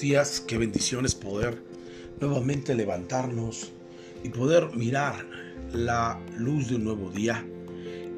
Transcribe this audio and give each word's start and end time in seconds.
días, 0.00 0.40
qué 0.40 0.58
bendición 0.58 1.06
es 1.06 1.14
poder 1.14 1.62
nuevamente 2.20 2.74
levantarnos 2.74 3.72
y 4.22 4.28
poder 4.28 4.74
mirar 4.76 5.26
la 5.72 6.20
luz 6.36 6.68
de 6.68 6.76
un 6.76 6.84
nuevo 6.84 7.10
día 7.10 7.44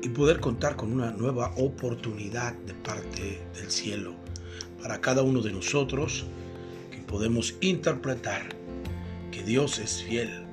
y 0.02 0.08
poder 0.08 0.40
contar 0.40 0.76
con 0.76 0.92
una 0.92 1.10
nueva 1.10 1.52
oportunidad 1.56 2.54
de 2.66 2.74
parte 2.74 3.40
del 3.54 3.70
cielo 3.70 4.14
para 4.82 5.00
cada 5.00 5.22
uno 5.22 5.40
de 5.40 5.52
nosotros 5.52 6.26
que 6.90 6.98
podemos 6.98 7.54
interpretar 7.60 8.48
que 9.30 9.42
Dios 9.42 9.78
es 9.78 10.02
fiel 10.02 10.44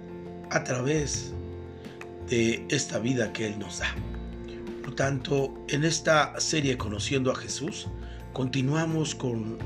a 0.52 0.64
través 0.64 1.34
de 2.30 2.66
esta 2.70 3.00
vida 3.00 3.34
que 3.34 3.48
Él 3.48 3.60
nos 3.60 3.80
da. 3.80 3.96
Por 4.84 4.96
tanto, 4.96 5.54
en 5.70 5.84
esta 5.84 6.40
serie 6.40 6.78
Conociendo 6.78 7.32
a 7.32 7.36
Jesús, 7.36 7.88
continuamos 8.34 9.16
con 9.16 9.58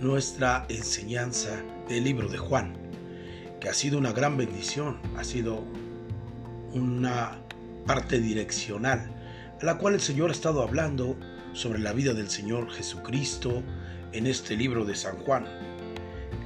nuestra 0.00 0.66
enseñanza 0.68 1.62
del 1.88 2.04
libro 2.04 2.28
de 2.28 2.38
Juan, 2.38 2.74
que 3.60 3.68
ha 3.68 3.74
sido 3.74 3.98
una 3.98 4.12
gran 4.12 4.36
bendición, 4.36 4.98
ha 5.16 5.24
sido 5.24 5.64
una 6.72 7.38
parte 7.86 8.20
direccional, 8.20 9.10
a 9.60 9.64
la 9.64 9.78
cual 9.78 9.94
el 9.94 10.00
Señor 10.00 10.30
ha 10.30 10.32
estado 10.32 10.62
hablando 10.62 11.16
sobre 11.52 11.78
la 11.78 11.92
vida 11.92 12.12
del 12.12 12.28
Señor 12.28 12.70
Jesucristo 12.70 13.62
en 14.12 14.26
este 14.26 14.56
libro 14.56 14.84
de 14.84 14.94
San 14.94 15.16
Juan, 15.18 15.46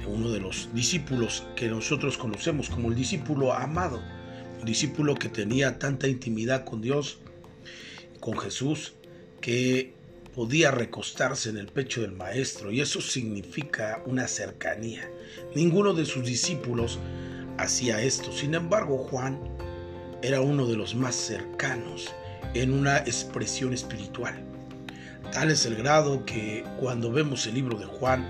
uno 0.07 0.31
de 0.31 0.39
los 0.39 0.69
discípulos 0.73 1.45
que 1.55 1.67
nosotros 1.67 2.17
conocemos 2.17 2.69
como 2.69 2.89
el 2.89 2.95
discípulo 2.95 3.53
amado, 3.53 4.01
un 4.59 4.65
discípulo 4.65 5.15
que 5.15 5.29
tenía 5.29 5.79
tanta 5.79 6.07
intimidad 6.07 6.65
con 6.65 6.81
Dios, 6.81 7.19
con 8.19 8.37
Jesús, 8.37 8.93
que 9.41 9.93
podía 10.35 10.71
recostarse 10.71 11.49
en 11.49 11.57
el 11.57 11.67
pecho 11.67 12.01
del 12.01 12.11
maestro 12.11 12.71
y 12.71 12.81
eso 12.81 13.01
significa 13.01 14.01
una 14.05 14.27
cercanía. 14.27 15.09
Ninguno 15.55 15.93
de 15.93 16.05
sus 16.05 16.25
discípulos 16.25 16.99
hacía 17.57 18.01
esto. 18.01 18.31
Sin 18.31 18.55
embargo, 18.55 18.97
Juan 18.97 19.39
era 20.21 20.41
uno 20.41 20.65
de 20.65 20.75
los 20.75 20.95
más 20.95 21.15
cercanos 21.15 22.13
en 22.53 22.73
una 22.73 22.97
expresión 22.99 23.73
espiritual. 23.73 24.43
Tal 25.31 25.51
es 25.51 25.65
el 25.65 25.75
grado 25.75 26.25
que 26.25 26.63
cuando 26.79 27.11
vemos 27.11 27.45
el 27.45 27.55
libro 27.55 27.77
de 27.77 27.85
Juan, 27.85 28.25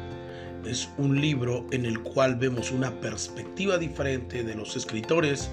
es 0.66 0.90
un 0.98 1.22
libro 1.22 1.66
en 1.72 1.86
el 1.86 2.00
cual 2.02 2.36
vemos 2.36 2.72
una 2.72 2.92
perspectiva 3.00 3.78
diferente 3.78 4.44
de 4.44 4.56
los 4.56 4.76
escritores, 4.76 5.50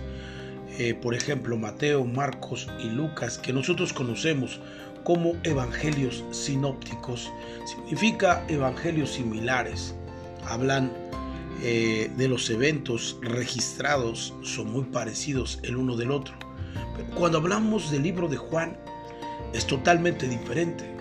eh, 0.79 0.95
por 0.95 1.15
ejemplo 1.15 1.57
Mateo, 1.57 2.05
Marcos 2.05 2.69
y 2.79 2.89
Lucas, 2.89 3.39
que 3.39 3.53
nosotros 3.53 3.93
conocemos 3.93 4.61
como 5.05 5.35
evangelios 5.45 6.25
sinópticos. 6.33 7.31
Significa 7.65 8.45
evangelios 8.49 9.13
similares. 9.13 9.95
Hablan 10.45 10.93
eh, 11.63 12.11
de 12.17 12.29
los 12.29 12.51
eventos 12.51 13.17
registrados, 13.23 14.35
son 14.43 14.71
muy 14.73 14.85
parecidos 14.85 15.61
el 15.63 15.77
uno 15.77 15.97
del 15.97 16.11
otro. 16.11 16.35
Cuando 17.15 17.39
hablamos 17.39 17.91
del 17.91 18.03
libro 18.03 18.29
de 18.29 18.37
Juan, 18.37 18.77
es 19.53 19.67
totalmente 19.67 20.29
diferente. 20.29 20.97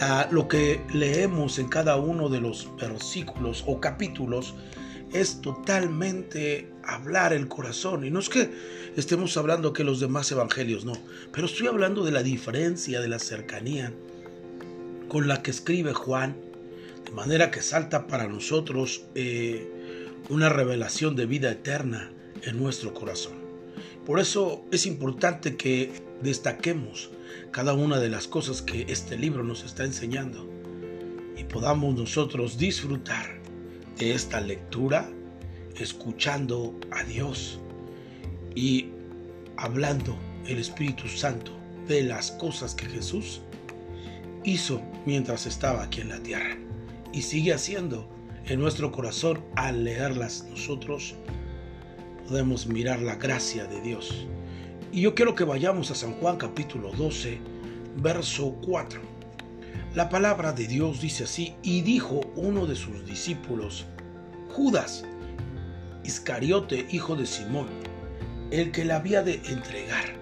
Ah, 0.00 0.26
lo 0.30 0.48
que 0.48 0.84
leemos 0.92 1.58
en 1.58 1.68
cada 1.68 1.96
uno 1.96 2.28
de 2.28 2.40
los 2.40 2.68
versículos 2.76 3.62
o 3.66 3.80
capítulos 3.80 4.54
es 5.12 5.40
totalmente 5.40 6.68
hablar 6.84 7.32
el 7.32 7.48
corazón. 7.48 8.04
Y 8.04 8.10
no 8.10 8.20
es 8.20 8.28
que 8.28 8.50
estemos 8.96 9.36
hablando 9.36 9.72
que 9.72 9.84
los 9.84 10.00
demás 10.00 10.30
evangelios, 10.32 10.84
no. 10.84 10.94
Pero 11.32 11.46
estoy 11.46 11.66
hablando 11.66 12.04
de 12.04 12.12
la 12.12 12.22
diferencia, 12.22 13.00
de 13.00 13.08
la 13.08 13.18
cercanía 13.18 13.92
con 15.08 15.28
la 15.28 15.42
que 15.42 15.50
escribe 15.50 15.92
Juan. 15.92 16.36
De 17.04 17.10
manera 17.10 17.50
que 17.50 17.62
salta 17.62 18.06
para 18.06 18.26
nosotros 18.28 19.04
eh, 19.14 19.68
una 20.28 20.48
revelación 20.48 21.16
de 21.16 21.26
vida 21.26 21.50
eterna 21.50 22.10
en 22.42 22.58
nuestro 22.58 22.94
corazón. 22.94 23.34
Por 24.06 24.18
eso 24.18 24.64
es 24.70 24.86
importante 24.86 25.56
que 25.56 25.92
destaquemos 26.22 27.10
cada 27.50 27.74
una 27.74 27.98
de 27.98 28.08
las 28.08 28.28
cosas 28.28 28.62
que 28.62 28.86
este 28.88 29.16
libro 29.16 29.44
nos 29.44 29.64
está 29.64 29.84
enseñando 29.84 30.48
y 31.36 31.44
podamos 31.44 31.94
nosotros 31.94 32.56
disfrutar 32.56 33.41
de 33.98 34.12
esta 34.14 34.40
lectura 34.40 35.08
escuchando 35.78 36.74
a 36.90 37.04
Dios 37.04 37.58
y 38.54 38.88
hablando 39.56 40.16
el 40.46 40.58
Espíritu 40.58 41.08
Santo 41.08 41.52
de 41.88 42.02
las 42.02 42.32
cosas 42.32 42.74
que 42.74 42.86
Jesús 42.86 43.40
hizo 44.44 44.82
mientras 45.06 45.46
estaba 45.46 45.82
aquí 45.82 46.00
en 46.00 46.08
la 46.10 46.22
tierra 46.22 46.56
y 47.12 47.22
sigue 47.22 47.52
haciendo 47.52 48.08
en 48.46 48.60
nuestro 48.60 48.90
corazón 48.90 49.44
al 49.56 49.84
leerlas 49.84 50.46
nosotros 50.50 51.14
podemos 52.28 52.66
mirar 52.66 53.00
la 53.00 53.16
gracia 53.16 53.66
de 53.66 53.80
Dios. 53.80 54.26
Y 54.92 55.02
yo 55.02 55.14
quiero 55.14 55.34
que 55.34 55.44
vayamos 55.44 55.90
a 55.90 55.94
San 55.94 56.14
Juan 56.14 56.36
capítulo 56.36 56.92
12, 56.92 57.38
verso 57.96 58.56
4. 58.64 59.11
La 59.94 60.08
palabra 60.08 60.52
de 60.52 60.66
Dios 60.66 61.00
dice 61.00 61.24
así, 61.24 61.54
y 61.62 61.82
dijo 61.82 62.20
uno 62.34 62.66
de 62.66 62.76
sus 62.76 63.04
discípulos, 63.04 63.84
Judas, 64.48 65.04
Iscariote, 66.04 66.86
hijo 66.90 67.14
de 67.14 67.26
Simón, 67.26 67.68
el 68.50 68.72
que 68.72 68.84
la 68.84 68.96
había 68.96 69.22
de 69.22 69.34
entregar. 69.46 70.14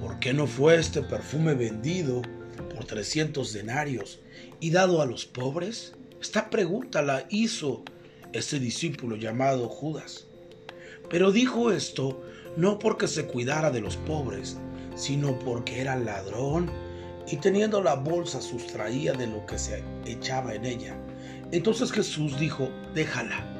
¿Por 0.00 0.18
qué 0.18 0.32
no 0.32 0.46
fue 0.46 0.76
este 0.76 1.02
perfume 1.02 1.54
vendido 1.54 2.22
por 2.74 2.84
300 2.84 3.52
denarios 3.52 4.20
y 4.60 4.70
dado 4.70 5.00
a 5.00 5.06
los 5.06 5.26
pobres? 5.26 5.94
Esta 6.20 6.50
pregunta 6.50 7.02
la 7.02 7.26
hizo 7.30 7.84
ese 8.32 8.58
discípulo 8.58 9.16
llamado 9.16 9.68
Judas. 9.68 10.26
Pero 11.08 11.32
dijo 11.32 11.70
esto 11.70 12.22
no 12.56 12.78
porque 12.78 13.06
se 13.06 13.26
cuidara 13.26 13.70
de 13.70 13.80
los 13.80 13.96
pobres, 13.96 14.56
sino 14.96 15.38
porque 15.38 15.80
era 15.80 15.96
ladrón 15.96 16.70
y 17.28 17.36
teniendo 17.36 17.82
la 17.82 17.94
bolsa 17.94 18.40
sustraía 18.40 19.12
de 19.12 19.26
lo 19.26 19.44
que 19.46 19.58
se 19.58 19.82
echaba 20.04 20.54
en 20.54 20.64
ella. 20.64 20.96
Entonces 21.52 21.92
Jesús 21.92 22.38
dijo, 22.38 22.68
déjala 22.94 23.56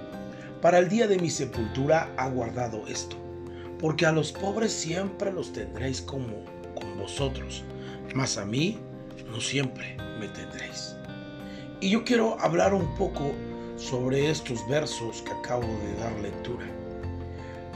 para 0.66 0.78
el 0.78 0.88
día 0.88 1.06
de 1.06 1.18
mi 1.18 1.30
sepultura 1.30 2.12
ha 2.16 2.28
guardado 2.28 2.86
esto, 2.88 3.16
porque 3.78 4.06
a 4.06 4.12
los 4.12 4.32
pobres 4.32 4.72
siempre 4.72 5.30
los 5.30 5.52
tendréis 5.52 6.00
como 6.00 6.44
con 6.74 6.98
vosotros, 6.98 7.62
mas 8.14 8.38
a 8.38 8.46
mí 8.46 8.78
no 9.30 9.40
siempre 9.40 9.96
me 10.18 10.28
tendréis. 10.28 10.96
Y 11.80 11.90
yo 11.90 12.04
quiero 12.04 12.40
hablar 12.40 12.72
un 12.72 12.92
poco 12.96 13.32
sobre 13.76 14.30
estos 14.30 14.66
versos 14.66 15.22
que 15.22 15.30
acabo 15.30 15.62
de 15.62 15.94
dar 16.00 16.18
lectura. 16.20 16.66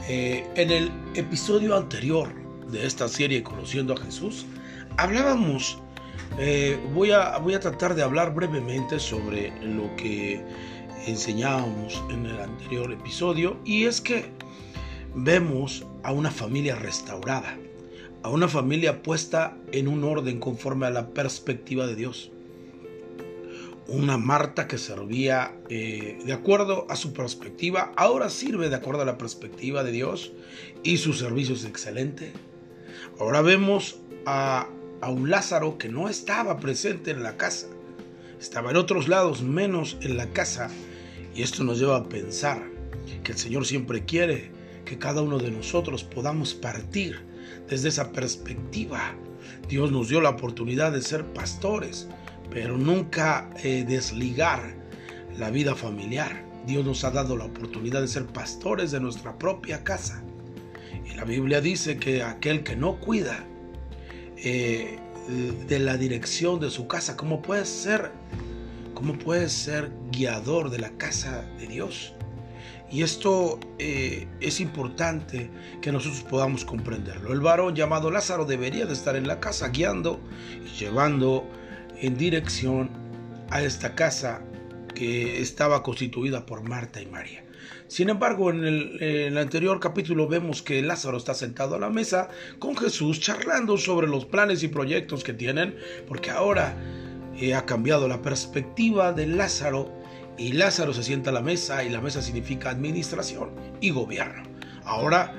Eh, 0.09 0.45
en 0.55 0.71
el 0.71 0.91
episodio 1.13 1.77
anterior 1.77 2.33
de 2.71 2.85
esta 2.85 3.07
serie 3.07 3.43
Conociendo 3.43 3.93
a 3.93 3.97
Jesús, 3.97 4.47
hablábamos, 4.97 5.79
eh, 6.37 6.79
voy, 6.93 7.11
a, 7.11 7.37
voy 7.37 7.53
a 7.53 7.59
tratar 7.59 7.95
de 7.95 8.03
hablar 8.03 8.33
brevemente 8.33 8.99
sobre 8.99 9.51
lo 9.61 9.95
que 9.95 10.43
enseñábamos 11.07 12.03
en 12.09 12.25
el 12.25 12.39
anterior 12.39 12.91
episodio, 12.91 13.57
y 13.65 13.85
es 13.85 14.01
que 14.01 14.25
vemos 15.15 15.85
a 16.03 16.11
una 16.11 16.31
familia 16.31 16.75
restaurada, 16.75 17.57
a 18.23 18.29
una 18.29 18.47
familia 18.47 19.01
puesta 19.01 19.57
en 19.71 19.87
un 19.87 20.03
orden 20.03 20.39
conforme 20.39 20.85
a 20.85 20.91
la 20.91 21.09
perspectiva 21.09 21.87
de 21.87 21.95
Dios. 21.95 22.31
Una 23.87 24.17
Marta 24.17 24.67
que 24.67 24.77
servía 24.77 25.53
eh, 25.67 26.19
de 26.23 26.33
acuerdo 26.33 26.85
a 26.89 26.95
su 26.95 27.13
perspectiva, 27.13 27.91
ahora 27.97 28.29
sirve 28.29 28.69
de 28.69 28.75
acuerdo 28.75 29.01
a 29.01 29.05
la 29.05 29.17
perspectiva 29.17 29.83
de 29.83 29.91
Dios 29.91 30.31
y 30.83 30.97
su 30.97 31.13
servicio 31.13 31.55
es 31.55 31.65
excelente. 31.65 32.31
Ahora 33.19 33.41
vemos 33.41 33.99
a, 34.25 34.67
a 35.01 35.09
un 35.09 35.29
Lázaro 35.29 35.77
que 35.77 35.89
no 35.89 36.07
estaba 36.07 36.59
presente 36.59 37.11
en 37.11 37.23
la 37.23 37.35
casa, 37.35 37.67
estaba 38.39 38.71
en 38.71 38.77
otros 38.77 39.07
lados 39.07 39.41
menos 39.41 39.97
en 40.01 40.15
la 40.17 40.27
casa 40.27 40.69
y 41.35 41.41
esto 41.41 41.63
nos 41.63 41.79
lleva 41.79 41.97
a 41.97 42.09
pensar 42.09 42.63
que 43.23 43.31
el 43.31 43.37
Señor 43.37 43.65
siempre 43.65 44.05
quiere 44.05 44.51
que 44.85 44.97
cada 44.97 45.21
uno 45.21 45.37
de 45.37 45.51
nosotros 45.51 46.03
podamos 46.03 46.53
partir 46.53 47.19
desde 47.69 47.89
esa 47.89 48.11
perspectiva. 48.11 49.15
Dios 49.67 49.91
nos 49.91 50.09
dio 50.09 50.21
la 50.21 50.29
oportunidad 50.29 50.91
de 50.91 51.01
ser 51.01 51.25
pastores, 51.25 52.07
pero 52.49 52.77
nunca 52.77 53.49
eh, 53.63 53.85
desligar 53.87 54.75
la 55.37 55.49
vida 55.49 55.75
familiar. 55.75 56.45
Dios 56.65 56.85
nos 56.85 57.03
ha 57.03 57.11
dado 57.11 57.37
la 57.37 57.45
oportunidad 57.45 58.01
de 58.01 58.07
ser 58.07 58.25
pastores 58.25 58.91
de 58.91 58.99
nuestra 58.99 59.37
propia 59.37 59.83
casa. 59.83 60.23
Y 61.05 61.15
la 61.15 61.23
Biblia 61.23 61.61
dice 61.61 61.97
que 61.97 62.21
aquel 62.21 62.63
que 62.63 62.75
no 62.75 62.99
cuida 62.99 63.45
eh, 64.43 64.99
de 65.67 65.79
la 65.79 65.97
dirección 65.97 66.59
de 66.59 66.69
su 66.69 66.87
casa, 66.87 67.15
¿cómo 67.15 67.41
puede 67.41 67.65
ser 67.65 68.11
¿Cómo 69.01 69.17
puedes 69.17 69.51
ser 69.51 69.91
guiador 70.11 70.69
de 70.69 70.77
la 70.77 70.91
casa 70.91 71.43
de 71.57 71.65
Dios? 71.65 72.13
Y 72.91 73.01
esto 73.01 73.59
eh, 73.79 74.27
es 74.41 74.59
importante 74.59 75.49
que 75.81 75.91
nosotros 75.91 76.21
podamos 76.21 76.65
comprenderlo. 76.65 77.33
El 77.33 77.39
varón 77.39 77.75
llamado 77.75 78.11
Lázaro 78.11 78.45
debería 78.45 78.85
de 78.85 78.93
estar 78.93 79.15
en 79.15 79.27
la 79.27 79.39
casa 79.39 79.69
guiando 79.69 80.19
y 80.63 80.77
llevando 80.77 81.49
en 81.99 82.15
dirección 82.15 82.91
a 83.49 83.63
esta 83.63 83.95
casa 83.95 84.43
que 84.93 85.41
estaba 85.41 85.81
constituida 85.81 86.45
por 86.45 86.61
Marta 86.61 87.01
y 87.01 87.07
María. 87.07 87.43
Sin 87.91 88.07
embargo, 88.07 88.51
en 88.51 88.63
el, 88.63 89.37
anterior 89.37 89.77
capítulo 89.81 90.25
vemos 90.25 90.61
que 90.61 90.81
Lázaro 90.81 91.17
está 91.17 91.33
sentado 91.33 91.75
a 91.75 91.79
la 91.79 91.89
mesa 91.89 92.29
con 92.57 92.77
Jesús 92.77 93.19
charlando 93.19 93.77
sobre 93.77 94.07
los 94.07 94.23
planes 94.23 94.63
y 94.63 94.69
proyectos 94.69 95.25
que 95.25 95.33
tienen, 95.33 95.75
porque 96.07 96.31
ahora 96.31 96.73
eh, 97.37 97.53
ha 97.53 97.65
cambiado 97.65 98.07
la 98.07 98.21
perspectiva 98.21 99.11
de 99.11 99.27
Lázaro 99.27 99.91
y 100.37 100.53
Lázaro 100.53 100.93
se 100.93 101.03
sienta 101.03 101.31
a 101.31 101.33
la 101.33 101.41
mesa 101.41 101.83
y 101.83 101.89
la 101.89 101.99
mesa 101.99 102.21
significa 102.21 102.69
administración 102.69 103.49
y 103.81 103.89
gobierno. 103.89 104.43
Ahora 104.85 105.33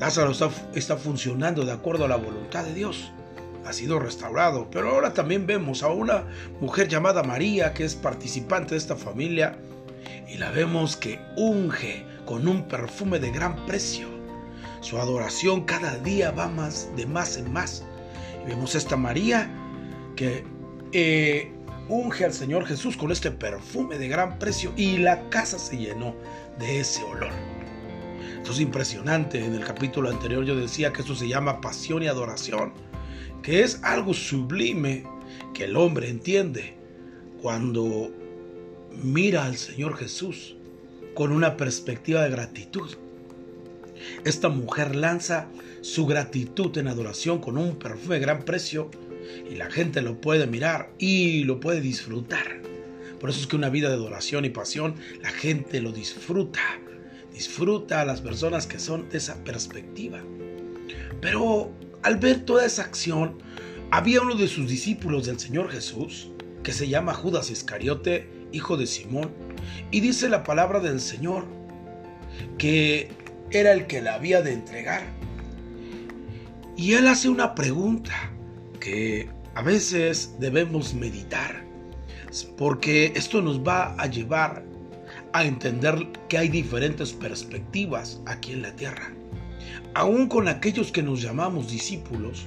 Lázaro 0.00 0.30
está, 0.30 0.48
está 0.74 0.96
funcionando 0.96 1.66
de 1.66 1.72
acuerdo 1.72 2.06
a 2.06 2.08
la 2.08 2.16
voluntad 2.16 2.64
de 2.64 2.72
Dios 2.72 3.12
ha 3.66 3.72
sido 3.74 3.98
restaurado. 3.98 4.68
Pero 4.70 4.88
ahora 4.88 5.12
también 5.12 5.46
vemos 5.46 5.82
a 5.82 5.88
una 5.88 6.24
mujer 6.58 6.88
llamada 6.88 7.22
María, 7.22 7.74
que 7.74 7.84
es 7.84 7.94
participante 7.94 8.70
de 8.70 8.78
esta 8.78 8.96
familia, 8.96 9.58
y 10.28 10.36
la 10.36 10.50
vemos 10.50 10.96
que 10.96 11.20
unge 11.36 12.04
con 12.24 12.46
un 12.46 12.68
perfume 12.68 13.18
de 13.18 13.30
gran 13.30 13.66
precio. 13.66 14.06
Su 14.80 14.98
adoración 14.98 15.64
cada 15.64 15.98
día 15.98 16.30
va 16.30 16.48
más 16.48 16.88
de 16.96 17.06
más 17.06 17.36
en 17.36 17.52
más. 17.52 17.84
Y 18.44 18.48
vemos 18.48 18.74
esta 18.74 18.96
María 18.96 19.50
que 20.14 20.44
eh, 20.92 21.52
unge 21.88 22.24
al 22.24 22.32
Señor 22.32 22.66
Jesús 22.66 22.96
con 22.96 23.10
este 23.10 23.30
perfume 23.30 23.98
de 23.98 24.08
gran 24.08 24.38
precio 24.38 24.72
y 24.76 24.98
la 24.98 25.28
casa 25.30 25.58
se 25.58 25.78
llenó 25.78 26.14
de 26.58 26.80
ese 26.80 27.02
olor. 27.04 27.32
Esto 28.36 28.52
es 28.52 28.60
impresionante. 28.60 29.44
En 29.44 29.54
el 29.54 29.64
capítulo 29.64 30.10
anterior 30.10 30.44
yo 30.44 30.54
decía 30.54 30.92
que 30.92 31.00
esto 31.00 31.14
se 31.14 31.28
llama 31.28 31.60
pasión 31.60 32.02
y 32.02 32.08
adoración 32.08 32.72
que 33.42 33.62
es 33.62 33.80
algo 33.82 34.14
sublime 34.14 35.04
que 35.54 35.64
el 35.64 35.76
hombre 35.76 36.08
entiende 36.08 36.74
cuando 37.40 38.10
mira 39.02 39.44
al 39.44 39.56
Señor 39.56 39.96
Jesús 39.96 40.56
con 41.14 41.32
una 41.32 41.56
perspectiva 41.56 42.22
de 42.22 42.30
gratitud. 42.30 42.90
Esta 44.24 44.48
mujer 44.48 44.94
lanza 44.94 45.48
su 45.80 46.06
gratitud 46.06 46.76
en 46.78 46.88
adoración 46.88 47.40
con 47.40 47.58
un 47.58 47.76
perfume 47.76 48.16
de 48.16 48.20
gran 48.20 48.44
precio 48.44 48.90
y 49.50 49.56
la 49.56 49.70
gente 49.70 50.02
lo 50.02 50.20
puede 50.20 50.46
mirar 50.46 50.90
y 50.98 51.44
lo 51.44 51.60
puede 51.60 51.80
disfrutar. 51.80 52.60
Por 53.20 53.30
eso 53.30 53.40
es 53.40 53.46
que 53.46 53.56
una 53.56 53.68
vida 53.68 53.88
de 53.88 53.94
adoración 53.94 54.44
y 54.44 54.50
pasión, 54.50 54.94
la 55.22 55.30
gente 55.30 55.80
lo 55.80 55.92
disfruta. 55.92 56.60
Disfruta 57.32 58.00
a 58.00 58.04
las 58.04 58.20
personas 58.20 58.66
que 58.66 58.78
son 58.78 59.08
de 59.08 59.18
esa 59.18 59.42
perspectiva. 59.44 60.20
Pero 61.20 61.72
al 62.02 62.16
ver 62.16 62.44
toda 62.44 62.64
esa 62.64 62.82
acción, 62.82 63.38
había 63.90 64.20
uno 64.20 64.36
de 64.36 64.48
sus 64.48 64.68
discípulos 64.68 65.26
del 65.26 65.40
Señor 65.40 65.70
Jesús, 65.70 66.28
que 66.62 66.72
se 66.72 66.88
llama 66.88 67.14
Judas 67.14 67.50
Iscariote, 67.50 68.37
hijo 68.52 68.76
de 68.76 68.86
Simón, 68.86 69.30
y 69.90 70.00
dice 70.00 70.28
la 70.28 70.44
palabra 70.44 70.80
del 70.80 71.00
Señor, 71.00 71.44
que 72.56 73.10
era 73.50 73.72
el 73.72 73.86
que 73.86 74.02
la 74.02 74.14
había 74.14 74.42
de 74.42 74.52
entregar. 74.52 75.02
Y 76.76 76.92
él 76.92 77.08
hace 77.08 77.28
una 77.28 77.54
pregunta 77.54 78.30
que 78.80 79.28
a 79.54 79.62
veces 79.62 80.34
debemos 80.38 80.94
meditar, 80.94 81.64
porque 82.56 83.12
esto 83.16 83.42
nos 83.42 83.60
va 83.60 83.94
a 83.98 84.06
llevar 84.06 84.62
a 85.32 85.44
entender 85.44 86.08
que 86.28 86.38
hay 86.38 86.48
diferentes 86.48 87.12
perspectivas 87.12 88.20
aquí 88.26 88.52
en 88.52 88.62
la 88.62 88.74
tierra 88.76 89.12
aún 89.98 90.28
con 90.28 90.48
aquellos 90.48 90.92
que 90.92 91.02
nos 91.02 91.20
llamamos 91.20 91.70
discípulos, 91.70 92.46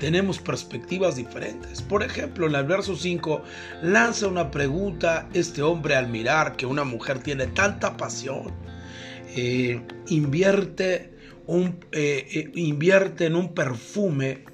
tenemos 0.00 0.40
perspectivas 0.40 1.14
diferentes. 1.14 1.82
Por 1.82 2.02
ejemplo, 2.02 2.48
en 2.48 2.56
el 2.56 2.64
verso 2.64 2.96
5 2.96 3.42
lanza 3.82 4.26
una 4.26 4.50
pregunta 4.50 5.28
este 5.32 5.62
hombre 5.62 5.94
al 5.94 6.08
mirar 6.08 6.56
que 6.56 6.66
una 6.66 6.82
mujer 6.82 7.20
tiene 7.20 7.46
tanta 7.46 7.96
pasión, 7.96 8.50
eh, 9.36 9.80
invierte, 10.08 11.12
un, 11.46 11.84
eh, 11.92 12.26
eh, 12.32 12.50
invierte 12.54 13.26
en 13.26 13.36
un 13.36 13.54
perfume 13.54 14.44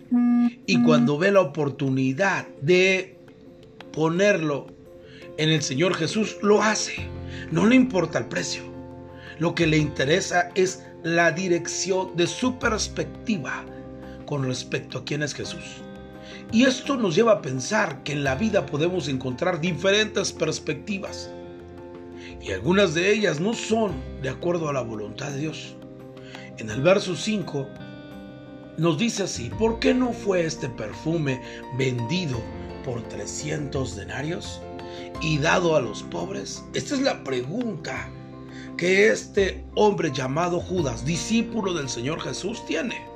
y 0.66 0.82
cuando 0.82 1.16
ve 1.16 1.32
la 1.32 1.40
oportunidad 1.40 2.46
de 2.60 3.16
ponerlo 3.92 4.66
en 5.38 5.50
el 5.50 5.62
Señor 5.62 5.94
Jesús, 5.94 6.36
lo 6.42 6.62
hace. 6.62 7.08
No 7.50 7.66
le 7.66 7.76
importa 7.76 8.18
el 8.18 8.26
precio. 8.26 8.62
Lo 9.38 9.54
que 9.54 9.66
le 9.66 9.78
interesa 9.78 10.50
es 10.54 10.84
la 11.02 11.30
dirección 11.30 12.16
de 12.16 12.26
su 12.26 12.58
perspectiva 12.58 13.64
con 14.26 14.44
respecto 14.44 14.98
a 14.98 15.04
quién 15.04 15.22
es 15.22 15.34
Jesús. 15.34 15.82
Y 16.52 16.64
esto 16.64 16.96
nos 16.96 17.14
lleva 17.14 17.32
a 17.32 17.42
pensar 17.42 18.02
que 18.02 18.12
en 18.12 18.24
la 18.24 18.34
vida 18.34 18.66
podemos 18.66 19.08
encontrar 19.08 19.60
diferentes 19.60 20.32
perspectivas. 20.32 21.30
Y 22.40 22.52
algunas 22.52 22.94
de 22.94 23.12
ellas 23.12 23.40
no 23.40 23.54
son 23.54 23.94
de 24.22 24.28
acuerdo 24.28 24.68
a 24.68 24.72
la 24.72 24.82
voluntad 24.82 25.30
de 25.30 25.38
Dios. 25.38 25.76
En 26.58 26.70
el 26.70 26.80
verso 26.82 27.16
5 27.16 27.66
nos 28.78 28.98
dice 28.98 29.24
así, 29.24 29.50
¿por 29.58 29.78
qué 29.78 29.94
no 29.94 30.12
fue 30.12 30.44
este 30.44 30.68
perfume 30.68 31.40
vendido 31.78 32.38
por 32.84 33.02
300 33.08 33.96
denarios 33.96 34.60
y 35.20 35.38
dado 35.38 35.76
a 35.76 35.80
los 35.80 36.02
pobres? 36.04 36.62
Esta 36.74 36.94
es 36.94 37.00
la 37.00 37.24
pregunta 37.24 38.08
que 38.76 39.08
este 39.08 39.64
hombre 39.74 40.12
llamado 40.12 40.60
Judas, 40.60 41.04
discípulo 41.04 41.74
del 41.74 41.88
Señor 41.88 42.20
Jesús, 42.20 42.64
tiene. 42.66 43.15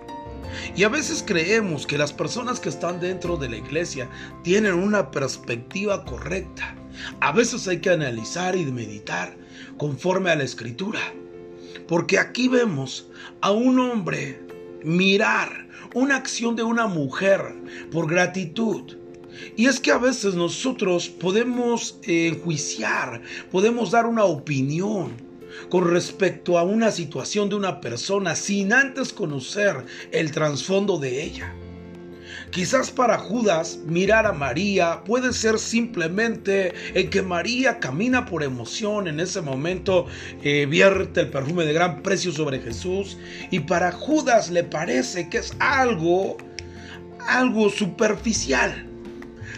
Y 0.76 0.84
a 0.84 0.88
veces 0.88 1.24
creemos 1.26 1.86
que 1.86 1.98
las 1.98 2.12
personas 2.12 2.60
que 2.60 2.68
están 2.68 3.00
dentro 3.00 3.36
de 3.36 3.48
la 3.48 3.56
iglesia 3.56 4.08
tienen 4.42 4.74
una 4.74 5.10
perspectiva 5.10 6.04
correcta. 6.04 6.74
A 7.20 7.32
veces 7.32 7.66
hay 7.68 7.80
que 7.80 7.90
analizar 7.90 8.56
y 8.56 8.64
meditar 8.66 9.36
conforme 9.78 10.30
a 10.30 10.36
la 10.36 10.44
escritura. 10.44 11.00
Porque 11.88 12.18
aquí 12.18 12.48
vemos 12.48 13.08
a 13.40 13.50
un 13.50 13.78
hombre 13.78 14.40
mirar 14.84 15.68
una 15.94 16.16
acción 16.16 16.56
de 16.56 16.62
una 16.62 16.86
mujer 16.86 17.40
por 17.90 18.08
gratitud. 18.08 18.96
Y 19.56 19.66
es 19.66 19.80
que 19.80 19.90
a 19.90 19.98
veces 19.98 20.34
nosotros 20.34 21.08
podemos 21.08 21.98
enjuiciar, 22.02 23.22
podemos 23.50 23.90
dar 23.90 24.06
una 24.06 24.24
opinión 24.24 25.29
con 25.68 25.90
respecto 25.90 26.58
a 26.58 26.62
una 26.62 26.90
situación 26.90 27.48
de 27.48 27.56
una 27.56 27.80
persona 27.80 28.34
sin 28.34 28.72
antes 28.72 29.12
conocer 29.12 29.84
el 30.12 30.30
trasfondo 30.30 30.98
de 30.98 31.22
ella. 31.22 31.54
Quizás 32.50 32.90
para 32.90 33.16
Judas 33.16 33.78
mirar 33.86 34.26
a 34.26 34.32
María 34.32 35.02
puede 35.04 35.32
ser 35.32 35.58
simplemente 35.58 36.74
en 36.94 37.08
que 37.08 37.22
María 37.22 37.78
camina 37.78 38.26
por 38.26 38.42
emoción 38.42 39.06
en 39.06 39.20
ese 39.20 39.40
momento, 39.40 40.06
eh, 40.42 40.66
vierte 40.66 41.20
el 41.20 41.30
perfume 41.30 41.64
de 41.64 41.72
gran 41.72 42.02
precio 42.02 42.32
sobre 42.32 42.58
Jesús 42.58 43.18
y 43.52 43.60
para 43.60 43.92
Judas 43.92 44.50
le 44.50 44.64
parece 44.64 45.28
que 45.28 45.38
es 45.38 45.54
algo, 45.60 46.38
algo 47.28 47.70
superficial. 47.70 48.84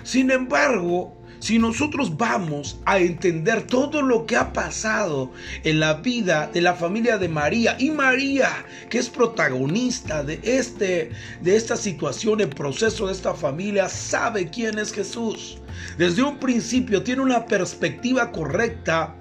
Sin 0.03 0.31
embargo, 0.31 1.22
si 1.43 1.59
nosotros 1.59 2.17
vamos 2.17 2.79
a 2.85 3.01
entender 3.01 3.67
todo 3.67 4.01
lo 4.01 4.27
que 4.27 4.37
ha 4.37 4.53
pasado 4.53 5.33
en 5.65 5.81
la 5.81 5.95
vida 5.95 6.49
de 6.53 6.61
la 6.61 6.73
familia 6.73 7.19
de 7.19 7.29
María 7.29 7.75
y 7.81 7.91
María, 7.91 8.65
que 8.89 8.99
es 8.99 9.11
protagonista 9.11 10.23
de, 10.23 10.39
este, 10.45 11.11
de 11.41 11.57
esta 11.57 11.77
situación, 11.77 12.41
el 12.41 12.49
proceso 12.49 13.09
de 13.09 13.13
esta 13.13 13.35
familia, 13.35 13.89
sabe 13.89 14.51
quién 14.51 14.79
es 14.79 14.93
Jesús. 14.93 15.59
Desde 15.99 16.23
un 16.23 16.39
principio 16.39 17.03
tiene 17.03 17.23
una 17.23 17.45
perspectiva 17.45 18.31
correcta 18.31 19.17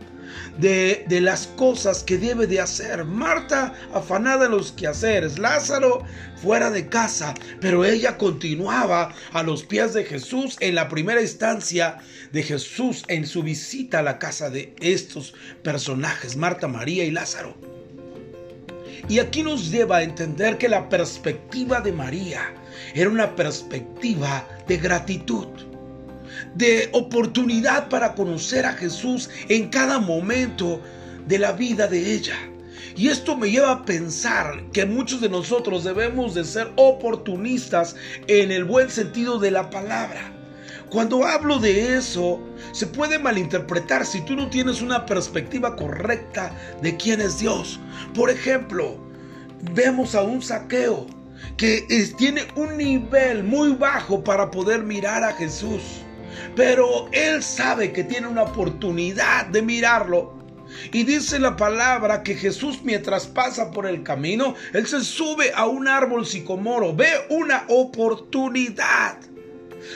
de, 0.57 1.05
las 1.21 1.47
cosas 1.47 2.03
que 2.03 2.17
debe 2.17 2.47
de 2.47 2.59
hacer. 2.59 3.05
Marta 3.05 3.73
afanada 3.93 4.45
en 4.45 4.51
los 4.51 4.71
quehaceres, 4.71 5.39
Lázaro 5.39 6.03
fuera 6.41 6.69
de 6.71 6.87
casa, 6.87 7.33
pero 7.59 7.85
ella 7.85 8.17
continuaba 8.17 9.13
a 9.33 9.43
los 9.43 9.63
pies 9.63 9.93
de 9.93 10.03
Jesús 10.03 10.57
en 10.59 10.75
la 10.75 10.89
primera 10.89 11.21
instancia 11.21 11.97
de 12.31 12.43
Jesús 12.43 13.03
en 13.07 13.25
su 13.25 13.43
visita 13.43 13.99
a 13.99 14.03
la 14.03 14.19
casa 14.19 14.49
de 14.49 14.73
estos 14.79 15.33
personajes, 15.63 16.35
Marta, 16.35 16.67
María 16.67 17.03
y 17.03 17.11
Lázaro. 17.11 17.55
Y 19.09 19.19
aquí 19.19 19.43
nos 19.43 19.71
lleva 19.71 19.97
a 19.97 20.03
entender 20.03 20.57
que 20.57 20.69
la 20.69 20.87
perspectiva 20.87 21.81
de 21.81 21.91
María 21.91 22.53
era 22.93 23.09
una 23.09 23.35
perspectiva 23.35 24.47
de 24.67 24.77
gratitud 24.77 25.47
de 26.55 26.89
oportunidad 26.93 27.89
para 27.89 28.13
conocer 28.13 28.65
a 28.65 28.73
Jesús 28.73 29.29
en 29.49 29.69
cada 29.69 29.99
momento 29.99 30.81
de 31.27 31.39
la 31.39 31.51
vida 31.51 31.87
de 31.87 32.13
ella. 32.13 32.35
Y 32.95 33.07
esto 33.07 33.37
me 33.37 33.49
lleva 33.49 33.71
a 33.71 33.85
pensar 33.85 34.63
que 34.73 34.85
muchos 34.85 35.21
de 35.21 35.29
nosotros 35.29 35.83
debemos 35.83 36.33
de 36.33 36.43
ser 36.43 36.71
oportunistas 36.75 37.95
en 38.27 38.51
el 38.51 38.65
buen 38.65 38.89
sentido 38.89 39.39
de 39.39 39.51
la 39.51 39.69
palabra. 39.69 40.33
Cuando 40.89 41.25
hablo 41.25 41.57
de 41.57 41.95
eso, 41.95 42.41
se 42.73 42.85
puede 42.85 43.17
malinterpretar 43.17 44.05
si 44.05 44.19
tú 44.25 44.35
no 44.35 44.49
tienes 44.49 44.81
una 44.81 45.05
perspectiva 45.05 45.77
correcta 45.77 46.53
de 46.81 46.97
quién 46.97 47.21
es 47.21 47.39
Dios. 47.39 47.79
Por 48.13 48.29
ejemplo, 48.29 48.97
vemos 49.73 50.15
a 50.15 50.21
un 50.23 50.41
saqueo 50.41 51.07
que 51.55 51.85
tiene 52.17 52.41
un 52.55 52.75
nivel 52.75 53.41
muy 53.41 53.71
bajo 53.71 54.21
para 54.21 54.51
poder 54.51 54.83
mirar 54.83 55.23
a 55.23 55.33
Jesús. 55.33 56.03
Pero 56.55 57.09
él 57.11 57.41
sabe 57.43 57.91
que 57.91 58.03
tiene 58.03 58.27
una 58.27 58.43
oportunidad 58.43 59.47
de 59.47 59.61
mirarlo. 59.61 60.39
Y 60.91 61.03
dice 61.03 61.39
la 61.39 61.57
palabra 61.57 62.23
que 62.23 62.35
Jesús 62.35 62.79
mientras 62.83 63.27
pasa 63.27 63.71
por 63.71 63.85
el 63.85 64.03
camino, 64.03 64.55
él 64.73 64.87
se 64.87 65.01
sube 65.01 65.51
a 65.53 65.65
un 65.65 65.87
árbol 65.87 66.25
sicomoro, 66.25 66.95
ve 66.95 67.09
una 67.29 67.65
oportunidad. 67.67 69.17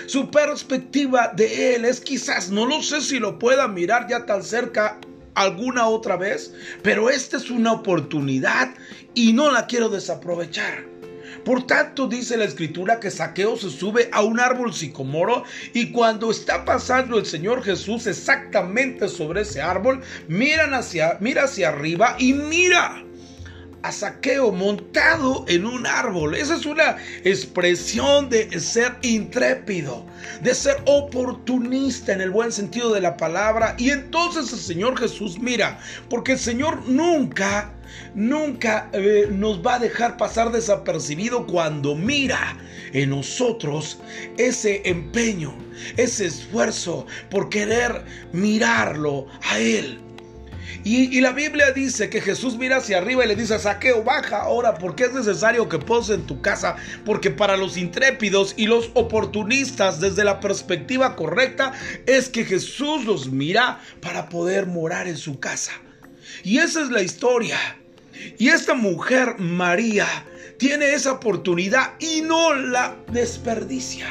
Su 0.08 0.30
perspectiva 0.30 1.32
de 1.36 1.76
él 1.76 1.86
es 1.86 2.02
quizás, 2.02 2.50
no 2.50 2.66
lo 2.66 2.82
sé 2.82 3.02
si 3.02 3.20
lo 3.20 3.40
pueda 3.40 3.68
mirar 3.68 4.08
ya 4.10 4.26
tan 4.26 4.44
cerca 4.44 5.00
alguna 5.36 5.88
otra 5.88 6.18
vez, 6.18 6.54
pero 6.82 7.10
esta 7.10 7.38
es 7.38 7.50
una 7.50 7.74
oportunidad 7.74 8.74
y 9.14 9.34
no 9.34 9.52
la 9.52 9.68
quiero 9.68 9.90
desaprovechar. 9.90 10.95
Por 11.44 11.68
tanto, 11.68 12.08
dice 12.08 12.38
la 12.38 12.46
escritura 12.46 13.00
que 13.00 13.12
Saqueo 13.12 13.58
se 13.58 13.70
sube 13.70 14.10
a 14.12 14.24
un 14.24 14.40
árbol 14.40 14.74
sicomoro 14.74 15.44
y 15.74 15.92
cuando 15.92 16.32
está 16.32 16.66
pasando 16.66 17.20
el 17.20 17.26
Señor 17.26 17.64
Jesús 17.64 18.08
exactamente 18.08 19.08
sobre 19.08 19.42
ese 19.42 19.62
árbol, 19.62 20.02
miran 20.28 20.74
hacia, 20.74 21.18
mira 21.20 21.44
hacia 21.44 21.70
arriba 21.70 22.16
y 22.20 22.34
mira 22.34 23.05
a 23.86 23.92
Saqueo 23.92 24.52
montado 24.52 25.46
en 25.48 25.64
un 25.66 25.86
árbol. 25.86 26.34
Esa 26.34 26.56
es 26.56 26.66
una 26.66 26.98
expresión 27.24 28.30
de 28.30 28.60
ser 28.60 28.98
intrépido, 29.04 30.04
de 30.42 30.56
ser 30.56 30.78
oportunista 30.86 32.12
en 32.14 32.22
el 32.22 32.32
buen 32.32 32.52
sentido 32.52 32.92
de 32.92 33.02
la 33.02 33.16
palabra. 33.16 33.76
Y 33.78 33.92
entonces 33.92 34.52
el 34.52 34.60
Señor 34.60 34.98
Jesús 34.98 35.38
mira, 35.40 35.80
porque 36.10 36.34
el 36.34 36.40
Señor 36.40 36.88
nunca 36.88 37.72
nunca 38.16 38.90
eh, 38.94 39.28
nos 39.32 39.64
va 39.64 39.76
a 39.76 39.80
dejar 39.80 40.18
pasar 40.18 40.52
desapercibido 40.52 41.46
cuando 41.46 41.94
mira 41.96 42.58
en 42.94 43.12
nosotros 43.12 44.00
ese 44.38 44.82
empeño, 44.86 45.56
ese 45.96 46.26
esfuerzo 46.26 47.06
por 47.30 47.50
querer 47.50 48.04
mirarlo 48.34 49.28
a 49.44 49.60
Él. 49.60 50.05
Y, 50.84 51.20
la 51.22 51.32
Biblia 51.32 51.72
dice 51.72 52.10
que 52.10 52.22
Jesús 52.22 52.58
mira 52.58 52.78
hacia 52.78 53.00
arriba 53.00 53.26
y 53.26 53.28
le 53.28 53.36
dice, 53.36 53.58
saqueo, 53.58 54.04
baja 54.04 54.42
ahora 54.42 54.76
porque 54.76 55.06
es 55.06 55.14
necesario 55.14 55.68
que 55.68 55.80
pose 55.80 56.14
en 56.14 56.28
tu 56.28 56.42
casa, 56.42 56.76
porque 57.04 57.32
para 57.32 57.58
los 57.58 57.78
intrépidos 57.78 58.54
y 58.58 58.68
los 58.68 58.92
oportunistas 58.94 60.00
desde 60.00 60.24
la 60.24 60.40
perspectiva 60.40 61.16
correcta 61.16 61.74
es 62.06 62.30
que 62.30 62.46
Jesús 62.46 63.06
los 63.06 63.32
mira 63.32 63.80
para 64.02 64.30
poder 64.30 64.68
morar 64.68 65.08
en 65.08 65.18
su 65.18 65.40
casa. 65.40 65.72
Y 66.44 66.60
esa 66.60 66.82
es 66.82 66.90
la 66.90 67.02
historia. 67.02 67.58
Y 68.38 68.50
esta 68.50 68.74
mujer, 68.74 69.40
María, 69.40 70.08
tiene 70.58 70.94
esa 70.94 71.14
oportunidad 71.14 71.94
y 72.00 72.22
no 72.22 72.54
la 72.54 72.96
desperdicia. 73.12 74.08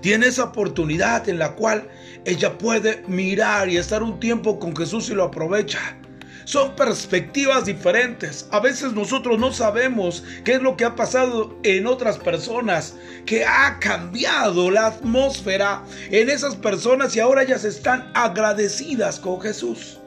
Tiene 0.00 0.26
esa 0.26 0.44
oportunidad 0.44 1.28
en 1.28 1.38
la 1.38 1.54
cual 1.54 1.88
ella 2.24 2.58
puede 2.58 3.02
mirar 3.06 3.68
y 3.68 3.76
estar 3.76 4.02
un 4.02 4.20
tiempo 4.20 4.58
con 4.58 4.76
Jesús 4.76 5.08
y 5.10 5.14
lo 5.14 5.24
aprovecha. 5.24 5.96
Son 6.44 6.74
perspectivas 6.76 7.66
diferentes. 7.66 8.48
A 8.52 8.60
veces 8.60 8.94
nosotros 8.94 9.38
no 9.38 9.52
sabemos 9.52 10.24
qué 10.44 10.54
es 10.54 10.62
lo 10.62 10.78
que 10.78 10.86
ha 10.86 10.96
pasado 10.96 11.54
en 11.62 11.86
otras 11.86 12.16
personas, 12.16 12.94
que 13.26 13.44
ha 13.44 13.78
cambiado 13.78 14.70
la 14.70 14.86
atmósfera 14.86 15.84
en 16.10 16.30
esas 16.30 16.56
personas 16.56 17.14
y 17.14 17.20
ahora 17.20 17.42
ellas 17.42 17.64
están 17.64 18.10
agradecidas 18.14 19.20
con 19.20 19.42
Jesús. 19.42 19.98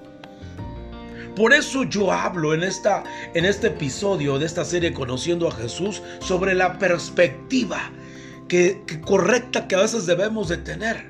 Por 1.36 1.54
eso 1.54 1.84
yo 1.84 2.12
hablo 2.12 2.54
en, 2.54 2.64
esta, 2.64 3.04
en 3.34 3.46
este 3.46 3.68
episodio 3.68 4.38
de 4.38 4.46
esta 4.46 4.66
serie 4.66 4.94
Conociendo 4.94 5.48
a 5.48 5.52
Jesús 5.52 6.02
sobre 6.20 6.54
la 6.56 6.78
perspectiva 6.78 7.92
que, 8.48 8.82
correcta 9.06 9.68
que 9.68 9.76
a 9.76 9.82
veces 9.82 10.06
debemos 10.06 10.50
de 10.50 10.58
tener. 10.58 11.10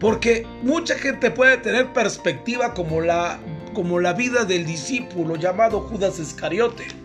Porque 0.00 0.46
mucha 0.62 0.96
gente 0.96 1.30
puede 1.30 1.56
tener 1.58 1.92
perspectiva 1.92 2.74
como 2.74 3.00
la, 3.00 3.38
como 3.74 4.00
la 4.00 4.12
vida 4.12 4.44
del 4.44 4.66
discípulo 4.66 5.36
llamado 5.36 5.80
Judas 5.80 6.18
Iscariote 6.18 7.04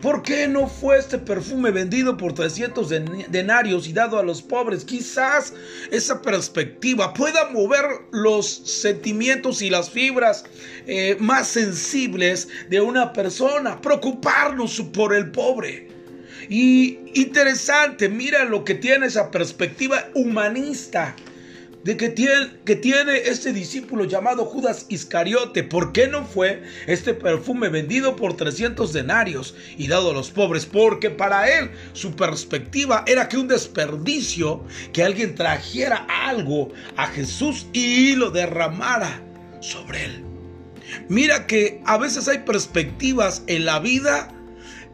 ¿Por 0.00 0.22
qué 0.22 0.48
no 0.48 0.68
fue 0.68 0.98
este 0.98 1.18
perfume 1.18 1.70
vendido 1.70 2.16
por 2.16 2.32
300 2.32 2.88
denarios 3.28 3.86
y 3.86 3.92
dado 3.92 4.18
a 4.18 4.22
los 4.22 4.42
pobres? 4.42 4.84
Quizás 4.84 5.52
esa 5.90 6.22
perspectiva 6.22 7.12
pueda 7.14 7.50
mover 7.50 7.84
los 8.10 8.46
sentimientos 8.46 9.62
y 9.62 9.70
las 9.70 9.90
fibras 9.90 10.44
eh, 10.86 11.16
más 11.18 11.48
sensibles 11.48 12.48
de 12.68 12.80
una 12.80 13.12
persona, 13.12 13.80
preocuparnos 13.80 14.80
por 14.92 15.14
el 15.14 15.30
pobre. 15.30 15.88
Y 16.48 16.98
interesante, 17.14 18.08
mira 18.08 18.44
lo 18.44 18.64
que 18.64 18.74
tiene 18.74 19.06
esa 19.06 19.30
perspectiva 19.30 20.08
humanista 20.14 21.14
de 21.84 21.96
que 21.96 22.08
tiene, 22.08 22.58
que 22.64 22.76
tiene 22.76 23.16
este 23.18 23.52
discípulo 23.52 24.04
llamado 24.04 24.44
Judas 24.44 24.86
Iscariote. 24.88 25.64
¿Por 25.64 25.92
qué 25.92 26.06
no 26.08 26.24
fue 26.24 26.62
este 26.86 27.14
perfume 27.14 27.68
vendido 27.68 28.16
por 28.16 28.36
300 28.36 28.92
denarios 28.92 29.54
y 29.76 29.88
dado 29.88 30.10
a 30.10 30.14
los 30.14 30.30
pobres? 30.30 30.66
Porque 30.66 31.10
para 31.10 31.48
él 31.48 31.70
su 31.92 32.14
perspectiva 32.14 33.04
era 33.06 33.28
que 33.28 33.36
un 33.36 33.48
desperdicio, 33.48 34.64
que 34.92 35.02
alguien 35.02 35.34
trajera 35.34 36.06
algo 36.08 36.70
a 36.96 37.08
Jesús 37.08 37.66
y 37.72 38.14
lo 38.14 38.30
derramara 38.30 39.22
sobre 39.60 40.04
él. 40.04 40.24
Mira 41.08 41.46
que 41.46 41.80
a 41.84 41.96
veces 41.98 42.28
hay 42.28 42.38
perspectivas 42.38 43.42
en 43.46 43.64
la 43.64 43.78
vida 43.80 44.28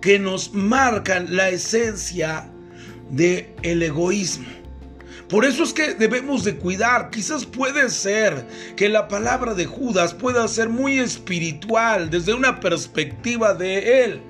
que 0.00 0.18
nos 0.18 0.52
marcan 0.54 1.34
la 1.34 1.50
esencia 1.50 2.50
del 3.10 3.48
el 3.62 3.82
egoísmo. 3.82 4.57
Por 5.28 5.44
eso 5.44 5.62
es 5.62 5.74
que 5.74 5.94
debemos 5.94 6.44
de 6.44 6.56
cuidar. 6.56 7.10
Quizás 7.10 7.44
puede 7.44 7.90
ser 7.90 8.46
que 8.76 8.88
la 8.88 9.08
palabra 9.08 9.54
de 9.54 9.66
Judas 9.66 10.14
pueda 10.14 10.48
ser 10.48 10.70
muy 10.70 10.98
espiritual 10.98 12.08
desde 12.08 12.32
una 12.32 12.60
perspectiva 12.60 13.52
de 13.52 14.04
él. 14.04 14.22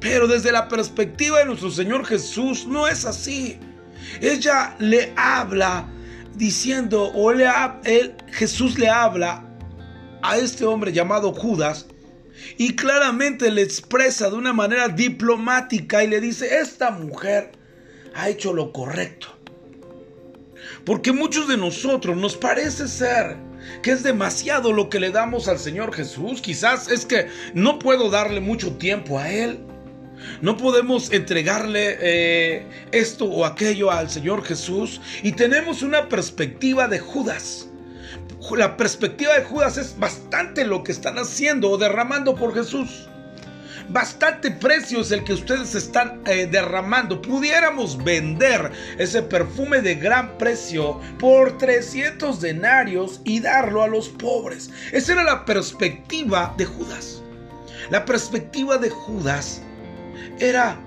Pero 0.00 0.26
desde 0.26 0.50
la 0.50 0.66
perspectiva 0.68 1.38
de 1.38 1.44
nuestro 1.44 1.70
Señor 1.70 2.04
Jesús 2.04 2.66
no 2.66 2.88
es 2.88 3.04
así. 3.04 3.58
Ella 4.20 4.74
le 4.80 5.12
habla 5.16 5.88
diciendo, 6.34 7.12
o 7.14 7.32
le 7.32 7.48
Jesús 8.32 8.78
le 8.78 8.88
habla 8.88 9.44
a 10.22 10.36
este 10.36 10.64
hombre 10.64 10.92
llamado 10.92 11.32
Judas 11.32 11.86
y 12.56 12.74
claramente 12.74 13.50
le 13.50 13.62
expresa 13.62 14.30
de 14.30 14.36
una 14.36 14.52
manera 14.52 14.88
diplomática 14.88 16.02
y 16.02 16.08
le 16.08 16.20
dice, 16.20 16.58
esta 16.58 16.90
mujer 16.90 17.52
ha 18.14 18.28
hecho 18.28 18.52
lo 18.52 18.72
correcto. 18.72 19.39
Porque 20.90 21.12
muchos 21.12 21.46
de 21.46 21.56
nosotros 21.56 22.16
nos 22.16 22.36
parece 22.36 22.88
ser 22.88 23.36
que 23.80 23.92
es 23.92 24.02
demasiado 24.02 24.72
lo 24.72 24.90
que 24.90 24.98
le 24.98 25.12
damos 25.12 25.46
al 25.46 25.60
Señor 25.60 25.94
Jesús. 25.94 26.40
Quizás 26.40 26.90
es 26.90 27.06
que 27.06 27.28
no 27.54 27.78
puedo 27.78 28.10
darle 28.10 28.40
mucho 28.40 28.72
tiempo 28.72 29.16
a 29.16 29.30
Él. 29.30 29.60
No 30.42 30.56
podemos 30.56 31.12
entregarle 31.12 31.96
eh, 32.00 32.66
esto 32.90 33.26
o 33.26 33.44
aquello 33.44 33.92
al 33.92 34.10
Señor 34.10 34.42
Jesús. 34.42 35.00
Y 35.22 35.30
tenemos 35.30 35.82
una 35.82 36.08
perspectiva 36.08 36.88
de 36.88 36.98
Judas. 36.98 37.68
La 38.56 38.76
perspectiva 38.76 39.34
de 39.34 39.44
Judas 39.44 39.78
es 39.78 39.96
bastante 39.96 40.64
lo 40.64 40.82
que 40.82 40.90
están 40.90 41.20
haciendo 41.20 41.70
o 41.70 41.78
derramando 41.78 42.34
por 42.34 42.52
Jesús 42.52 43.09
bastante 43.92 44.50
precio 44.50 45.00
es 45.00 45.10
el 45.10 45.24
que 45.24 45.34
ustedes 45.34 45.74
están 45.74 46.22
eh, 46.26 46.46
derramando. 46.50 47.20
Pudiéramos 47.20 48.02
vender 48.02 48.70
ese 48.98 49.22
perfume 49.22 49.80
de 49.80 49.94
gran 49.94 50.36
precio 50.38 51.00
por 51.18 51.58
300 51.58 52.40
denarios 52.40 53.20
y 53.24 53.40
darlo 53.40 53.82
a 53.82 53.88
los 53.88 54.08
pobres. 54.08 54.70
Esa 54.92 55.12
era 55.12 55.24
la 55.24 55.44
perspectiva 55.44 56.54
de 56.56 56.64
Judas. 56.64 57.22
La 57.90 58.04
perspectiva 58.04 58.78
de 58.78 58.90
Judas 58.90 59.62
era 60.38 60.78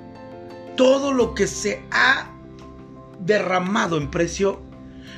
todo 0.77 1.12
lo 1.13 1.33
que 1.36 1.48
se 1.48 1.81
ha 1.91 2.29
derramado 3.19 3.98
en 3.98 4.10
precio, 4.10 4.62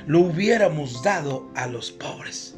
lo 0.08 0.20
hubiéramos 0.20 1.02
dado 1.04 1.50
a 1.56 1.68
los 1.68 1.92
pobres. 1.92 2.56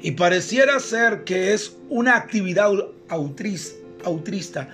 Y 0.00 0.12
pareciera 0.12 0.78
ser 0.78 1.24
que 1.24 1.52
es 1.52 1.76
una 1.88 2.16
actividad 2.16 2.70
autriz 3.08 3.77
autrista, 4.04 4.70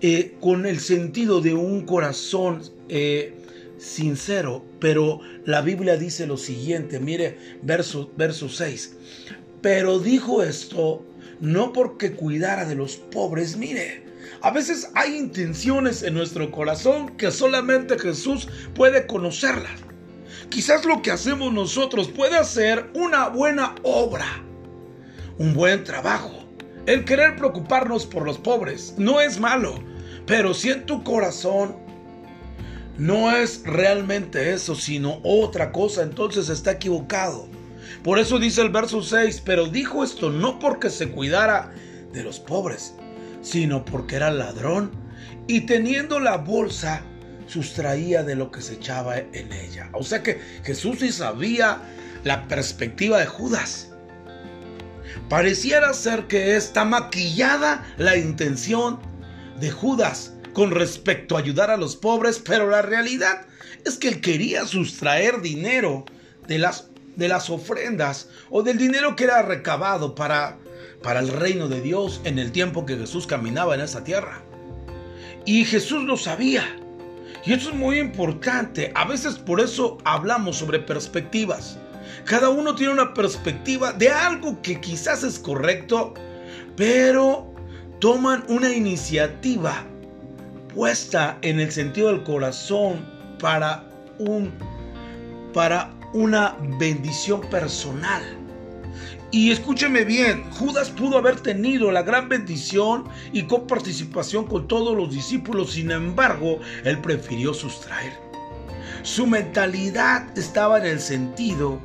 eh, 0.00 0.34
con 0.40 0.66
el 0.66 0.80
sentido 0.80 1.40
de 1.40 1.54
un 1.54 1.86
corazón 1.86 2.62
eh, 2.88 3.34
sincero, 3.78 4.64
pero 4.80 5.20
la 5.44 5.60
Biblia 5.60 5.96
dice 5.96 6.26
lo 6.26 6.36
siguiente, 6.36 7.00
mire 7.00 7.38
verso, 7.62 8.10
verso 8.16 8.48
6, 8.48 8.96
pero 9.60 9.98
dijo 9.98 10.42
esto 10.42 11.04
no 11.40 11.72
porque 11.72 12.12
cuidara 12.12 12.64
de 12.64 12.76
los 12.76 12.96
pobres, 12.96 13.56
mire, 13.56 14.04
a 14.42 14.50
veces 14.50 14.90
hay 14.94 15.16
intenciones 15.16 16.02
en 16.02 16.14
nuestro 16.14 16.50
corazón 16.50 17.16
que 17.16 17.30
solamente 17.30 17.98
Jesús 17.98 18.48
puede 18.74 19.06
conocerlas. 19.06 19.80
Quizás 20.48 20.84
lo 20.84 21.00
que 21.00 21.10
hacemos 21.10 21.52
nosotros 21.52 22.08
puede 22.08 22.42
ser 22.44 22.90
una 22.94 23.28
buena 23.28 23.74
obra, 23.82 24.26
un 25.38 25.54
buen 25.54 25.82
trabajo, 25.84 26.41
el 26.86 27.04
querer 27.04 27.36
preocuparnos 27.36 28.06
por 28.06 28.24
los 28.24 28.38
pobres 28.38 28.94
no 28.98 29.20
es 29.20 29.38
malo, 29.38 29.74
pero 30.26 30.54
si 30.54 30.70
en 30.70 30.86
tu 30.86 31.04
corazón 31.04 31.76
no 32.98 33.34
es 33.34 33.62
realmente 33.64 34.52
eso, 34.52 34.74
sino 34.74 35.20
otra 35.22 35.72
cosa, 35.72 36.02
entonces 36.02 36.48
está 36.48 36.72
equivocado. 36.72 37.48
Por 38.02 38.18
eso 38.18 38.38
dice 38.38 38.62
el 38.62 38.70
verso 38.70 39.02
6, 39.02 39.42
pero 39.44 39.66
dijo 39.66 40.02
esto 40.04 40.30
no 40.30 40.58
porque 40.58 40.90
se 40.90 41.10
cuidara 41.10 41.72
de 42.12 42.22
los 42.22 42.40
pobres, 42.40 42.94
sino 43.42 43.84
porque 43.84 44.16
era 44.16 44.30
ladrón 44.30 44.90
y 45.46 45.62
teniendo 45.62 46.20
la 46.20 46.36
bolsa 46.36 47.02
sustraía 47.46 48.22
de 48.22 48.34
lo 48.34 48.50
que 48.50 48.62
se 48.62 48.74
echaba 48.74 49.18
en 49.18 49.52
ella. 49.52 49.88
O 49.92 50.02
sea 50.02 50.22
que 50.22 50.40
Jesús 50.64 50.98
sí 51.00 51.12
sabía 51.12 51.82
la 52.24 52.48
perspectiva 52.48 53.18
de 53.18 53.26
Judas. 53.26 53.91
Pareciera 55.28 55.92
ser 55.94 56.26
que 56.26 56.56
está 56.56 56.84
maquillada 56.84 57.84
la 57.98 58.16
intención 58.16 59.00
de 59.60 59.70
Judas 59.70 60.34
con 60.52 60.70
respecto 60.70 61.36
a 61.36 61.40
ayudar 61.40 61.70
a 61.70 61.76
los 61.76 61.96
pobres, 61.96 62.38
pero 62.38 62.68
la 62.68 62.82
realidad 62.82 63.46
es 63.84 63.96
que 63.96 64.08
él 64.08 64.20
quería 64.20 64.66
sustraer 64.66 65.40
dinero 65.40 66.04
de 66.46 66.58
las, 66.58 66.88
de 67.16 67.28
las 67.28 67.50
ofrendas 67.50 68.28
o 68.50 68.62
del 68.62 68.78
dinero 68.78 69.16
que 69.16 69.24
era 69.24 69.42
recabado 69.42 70.14
para, 70.14 70.58
para 71.02 71.20
el 71.20 71.28
reino 71.28 71.68
de 71.68 71.80
Dios 71.80 72.20
en 72.24 72.38
el 72.38 72.52
tiempo 72.52 72.86
que 72.86 72.96
Jesús 72.96 73.26
caminaba 73.26 73.74
en 73.74 73.80
esa 73.80 74.04
tierra. 74.04 74.42
Y 75.44 75.64
Jesús 75.64 76.04
lo 76.04 76.16
sabía. 76.16 76.64
Y 77.44 77.52
eso 77.52 77.70
es 77.70 77.74
muy 77.74 77.98
importante. 77.98 78.92
A 78.94 79.04
veces 79.04 79.34
por 79.34 79.60
eso 79.60 79.98
hablamos 80.04 80.56
sobre 80.56 80.78
perspectivas. 80.78 81.78
Cada 82.24 82.48
uno 82.48 82.74
tiene 82.74 82.92
una 82.92 83.14
perspectiva 83.14 83.92
de 83.92 84.10
algo 84.10 84.60
que 84.62 84.80
quizás 84.80 85.22
es 85.22 85.38
correcto, 85.38 86.14
pero 86.76 87.52
toman 88.00 88.44
una 88.48 88.72
iniciativa 88.72 89.84
puesta 90.74 91.38
en 91.42 91.60
el 91.60 91.70
sentido 91.70 92.08
del 92.08 92.22
corazón 92.22 93.04
para 93.38 93.84
un 94.18 94.52
para 95.52 95.90
una 96.14 96.56
bendición 96.78 97.40
personal. 97.42 98.22
Y 99.30 99.50
escúcheme 99.50 100.04
bien, 100.04 100.44
Judas 100.50 100.90
pudo 100.90 101.16
haber 101.16 101.40
tenido 101.40 101.90
la 101.90 102.02
gran 102.02 102.28
bendición 102.28 103.04
y 103.32 103.44
coparticipación 103.44 104.46
con 104.46 104.68
todos 104.68 104.96
los 104.96 105.10
discípulos, 105.10 105.72
sin 105.72 105.90
embargo, 105.90 106.58
él 106.84 106.98
prefirió 106.98 107.54
sustraer. 107.54 108.12
Su 109.02 109.26
mentalidad 109.26 110.36
estaba 110.36 110.78
en 110.78 110.86
el 110.86 111.00
sentido 111.00 111.80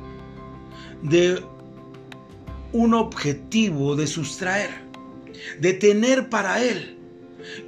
de 1.02 1.42
un 2.72 2.94
objetivo 2.94 3.96
de 3.96 4.06
sustraer, 4.06 4.70
de 5.60 5.72
tener 5.72 6.28
para 6.28 6.62
él. 6.62 6.96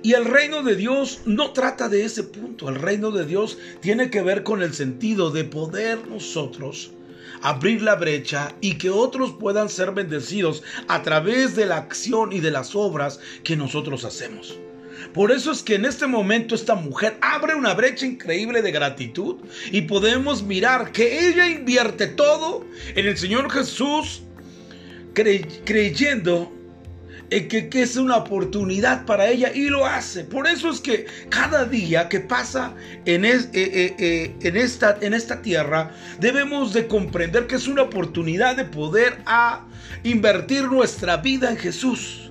Y 0.02 0.12
el 0.12 0.24
reino 0.24 0.62
de 0.62 0.76
Dios 0.76 1.20
no 1.24 1.52
trata 1.52 1.88
de 1.88 2.04
ese 2.04 2.24
punto. 2.24 2.68
El 2.68 2.74
reino 2.74 3.10
de 3.10 3.24
Dios 3.24 3.56
tiene 3.80 4.10
que 4.10 4.22
ver 4.22 4.42
con 4.42 4.62
el 4.62 4.74
sentido 4.74 5.30
de 5.30 5.44
poder 5.44 6.06
nosotros 6.08 6.90
abrir 7.42 7.82
la 7.82 7.94
brecha 7.94 8.54
y 8.60 8.74
que 8.74 8.90
otros 8.90 9.32
puedan 9.32 9.68
ser 9.68 9.92
bendecidos 9.92 10.62
a 10.88 11.02
través 11.02 11.56
de 11.56 11.66
la 11.66 11.78
acción 11.78 12.32
y 12.32 12.40
de 12.40 12.50
las 12.50 12.74
obras 12.74 13.20
que 13.44 13.56
nosotros 13.56 14.04
hacemos. 14.04 14.58
Por 15.12 15.32
eso 15.32 15.52
es 15.52 15.62
que 15.62 15.74
en 15.74 15.84
este 15.84 16.06
momento 16.06 16.54
esta 16.54 16.74
mujer 16.74 17.16
abre 17.20 17.54
una 17.54 17.74
brecha 17.74 18.06
increíble 18.06 18.62
de 18.62 18.72
gratitud 18.72 19.36
y 19.70 19.82
podemos 19.82 20.42
mirar 20.42 20.92
que 20.92 21.28
ella 21.28 21.48
invierte 21.48 22.06
todo 22.06 22.66
en 22.94 23.06
el 23.06 23.16
Señor 23.16 23.50
Jesús 23.50 24.22
creyendo 25.12 26.52
en 27.30 27.48
que, 27.48 27.82
es 27.82 27.96
una 27.96 28.16
oportunidad 28.16 29.06
para 29.06 29.28
ella 29.28 29.52
y 29.54 29.68
lo 29.68 29.86
hace. 29.86 30.24
Por 30.24 30.46
eso 30.46 30.70
es 30.70 30.80
que 30.80 31.06
cada 31.28 31.64
día 31.64 32.08
que 32.08 32.20
pasa 32.20 32.74
en, 33.04 33.24
eh, 33.24 33.48
eh, 33.52 33.94
eh, 33.98 34.34
en, 34.40 34.56
esta, 34.56 34.98
en 35.00 35.14
esta 35.14 35.40
tierra 35.40 35.92
debemos 36.18 36.72
de 36.72 36.86
comprender 36.86 37.46
que 37.46 37.56
es 37.56 37.68
una 37.68 37.82
oportunidad 37.82 38.56
de 38.56 38.64
poder 38.64 39.18
a 39.26 39.64
invertir 40.02 40.64
nuestra 40.64 41.18
vida 41.18 41.50
en 41.50 41.56
Jesús. 41.56 42.29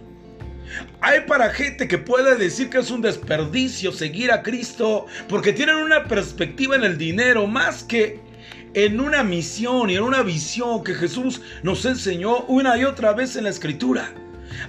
Hay 1.01 1.21
para 1.21 1.49
gente 1.49 1.87
que 1.87 1.97
puede 1.97 2.35
decir 2.35 2.69
que 2.69 2.79
es 2.79 2.91
un 2.91 3.01
desperdicio 3.01 3.91
seguir 3.91 4.31
a 4.31 4.43
Cristo 4.43 5.05
porque 5.27 5.53
tienen 5.53 5.77
una 5.77 6.05
perspectiva 6.05 6.75
en 6.75 6.83
el 6.83 6.97
dinero 6.97 7.47
más 7.47 7.83
que 7.83 8.19
en 8.73 8.99
una 8.99 9.23
misión 9.23 9.89
y 9.89 9.95
en 9.95 10.03
una 10.03 10.21
visión 10.21 10.83
que 10.83 10.93
Jesús 10.93 11.41
nos 11.63 11.85
enseñó 11.85 12.41
una 12.41 12.77
y 12.77 12.85
otra 12.85 13.13
vez 13.13 13.35
en 13.35 13.45
la 13.45 13.49
escritura. 13.49 14.13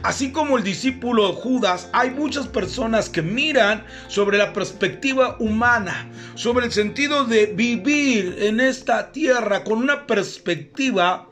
Así 0.02 0.30
como 0.30 0.56
el 0.56 0.64
discípulo 0.64 1.32
Judas, 1.32 1.88
hay 1.92 2.10
muchas 2.10 2.46
personas 2.46 3.08
que 3.08 3.22
miran 3.22 3.84
sobre 4.08 4.38
la 4.38 4.52
perspectiva 4.52 5.36
humana, 5.38 6.10
sobre 6.34 6.66
el 6.66 6.72
sentido 6.72 7.24
de 7.24 7.46
vivir 7.46 8.36
en 8.40 8.60
esta 8.60 9.12
tierra 9.12 9.64
con 9.64 9.78
una 9.78 10.06
perspectiva 10.06 11.28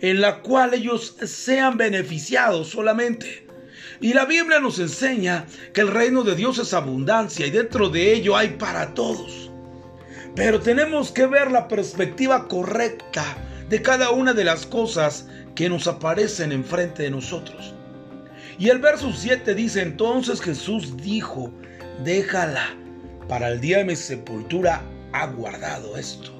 en 0.00 0.20
la 0.20 0.40
cual 0.40 0.74
ellos 0.74 1.16
sean 1.24 1.76
beneficiados 1.76 2.68
solamente. 2.68 3.45
Y 4.00 4.12
la 4.12 4.24
Biblia 4.24 4.60
nos 4.60 4.78
enseña 4.78 5.46
que 5.72 5.80
el 5.80 5.88
reino 5.88 6.22
de 6.22 6.34
Dios 6.34 6.58
es 6.58 6.74
abundancia 6.74 7.46
y 7.46 7.50
dentro 7.50 7.88
de 7.88 8.12
ello 8.12 8.36
hay 8.36 8.50
para 8.50 8.94
todos. 8.94 9.50
Pero 10.34 10.60
tenemos 10.60 11.10
que 11.10 11.26
ver 11.26 11.50
la 11.50 11.66
perspectiva 11.66 12.46
correcta 12.46 13.24
de 13.68 13.80
cada 13.80 14.10
una 14.10 14.34
de 14.34 14.44
las 14.44 14.66
cosas 14.66 15.26
que 15.54 15.68
nos 15.68 15.86
aparecen 15.86 16.52
enfrente 16.52 17.04
de 17.04 17.10
nosotros. 17.10 17.74
Y 18.58 18.68
el 18.68 18.78
verso 18.78 19.12
7 19.12 19.54
dice, 19.54 19.82
entonces 19.82 20.40
Jesús 20.40 20.96
dijo, 20.98 21.50
déjala, 22.04 22.76
para 23.28 23.48
el 23.48 23.60
día 23.60 23.78
de 23.78 23.84
mi 23.84 23.96
sepultura 23.96 24.82
ha 25.12 25.26
guardado 25.26 25.96
esto. 25.96 26.32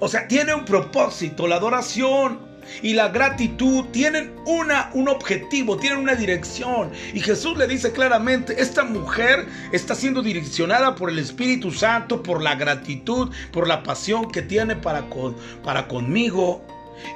O 0.00 0.08
sea, 0.08 0.26
tiene 0.28 0.54
un 0.54 0.64
propósito, 0.64 1.46
la 1.46 1.56
adoración 1.56 2.51
y 2.82 2.94
la 2.94 3.08
gratitud 3.08 3.84
tienen 3.92 4.32
una, 4.46 4.90
un 4.94 5.08
objetivo, 5.08 5.76
tienen 5.76 5.98
una 5.98 6.14
dirección. 6.14 6.90
Y 7.12 7.20
Jesús 7.20 7.56
le 7.56 7.66
dice 7.66 7.92
claramente, 7.92 8.60
esta 8.60 8.84
mujer 8.84 9.46
está 9.72 9.94
siendo 9.94 10.22
direccionada 10.22 10.94
por 10.94 11.10
el 11.10 11.18
Espíritu 11.18 11.70
Santo, 11.70 12.22
por 12.22 12.42
la 12.42 12.54
gratitud, 12.54 13.30
por 13.52 13.68
la 13.68 13.82
pasión 13.82 14.30
que 14.30 14.42
tiene 14.42 14.76
para, 14.76 15.08
con, 15.08 15.36
para 15.62 15.88
conmigo. 15.88 16.64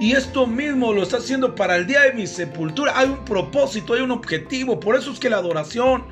Y 0.00 0.12
esto 0.12 0.46
mismo 0.46 0.92
lo 0.92 1.02
está 1.02 1.18
haciendo 1.18 1.54
para 1.54 1.76
el 1.76 1.86
día 1.86 2.02
de 2.02 2.12
mi 2.12 2.26
sepultura. 2.26 2.98
Hay 2.98 3.08
un 3.08 3.24
propósito, 3.24 3.94
hay 3.94 4.02
un 4.02 4.10
objetivo. 4.10 4.80
Por 4.80 4.96
eso 4.96 5.12
es 5.12 5.18
que 5.18 5.30
la 5.30 5.36
adoración 5.36 6.04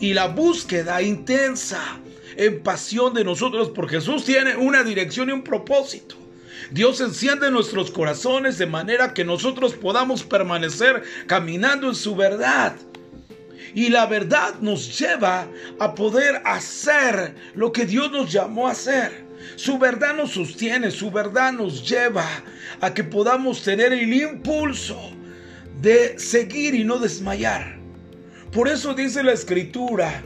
y 0.00 0.12
la 0.12 0.28
búsqueda 0.28 1.00
intensa 1.02 1.80
en 2.36 2.62
pasión 2.62 3.14
de 3.14 3.24
nosotros 3.24 3.70
por 3.70 3.88
Jesús 3.88 4.24
tiene 4.24 4.56
una 4.56 4.82
dirección 4.82 5.28
y 5.28 5.32
un 5.32 5.42
propósito. 5.42 6.16
Dios 6.70 7.00
enciende 7.00 7.50
nuestros 7.50 7.90
corazones 7.90 8.58
de 8.58 8.66
manera 8.66 9.12
que 9.12 9.24
nosotros 9.24 9.74
podamos 9.74 10.22
permanecer 10.22 11.02
caminando 11.26 11.88
en 11.88 11.94
su 11.94 12.16
verdad. 12.16 12.74
Y 13.74 13.88
la 13.88 14.06
verdad 14.06 14.54
nos 14.60 14.98
lleva 14.98 15.48
a 15.80 15.94
poder 15.94 16.40
hacer 16.44 17.34
lo 17.54 17.72
que 17.72 17.86
Dios 17.86 18.10
nos 18.12 18.32
llamó 18.32 18.68
a 18.68 18.72
hacer. 18.72 19.24
Su 19.56 19.78
verdad 19.78 20.16
nos 20.16 20.32
sostiene, 20.32 20.90
su 20.90 21.10
verdad 21.10 21.52
nos 21.52 21.86
lleva 21.88 22.26
a 22.80 22.94
que 22.94 23.04
podamos 23.04 23.62
tener 23.62 23.92
el 23.92 24.12
impulso 24.12 24.98
de 25.82 26.18
seguir 26.18 26.74
y 26.74 26.84
no 26.84 26.98
desmayar. 26.98 27.76
Por 28.52 28.68
eso 28.68 28.94
dice 28.94 29.22
la 29.22 29.32
escritura 29.32 30.22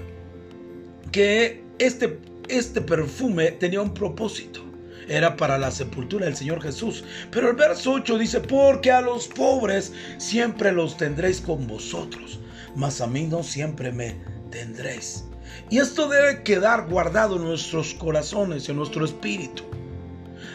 que 1.11 1.65
este, 1.79 2.19
este 2.49 2.83
perfume 2.83 3.53
tenía 3.53 3.81
un 3.81 3.95
propósito 3.95 4.68
era 5.09 5.37
para 5.37 5.59
la 5.59 5.71
sepultura 5.71 6.27
del 6.27 6.37
Señor 6.37 6.63
Jesús. 6.63 7.05
Pero 7.31 7.51
el 7.51 7.57
verso 7.57 7.93
8 7.93 8.19
dice, 8.19 8.41
porque 8.41 8.93
a 8.93 9.01
los 9.01 9.29
pobres 9.29 9.93
siempre 10.19 10.73
los 10.73 10.97
tendréis 10.97 11.41
con 11.41 11.67
vosotros, 11.67 12.41
mas 12.77 13.01
a 13.01 13.07
mí 13.07 13.27
no 13.27 13.43
siempre 13.43 13.91
me 13.91 14.17
tendréis. 14.51 15.25
Y 15.71 15.79
esto 15.79 16.09
debe 16.09 16.43
quedar 16.43 16.89
guardado 16.89 17.37
en 17.37 17.45
nuestros 17.45 17.95
corazones, 17.95 18.69
en 18.69 18.77
nuestro 18.77 19.05
espíritu. 19.05 19.65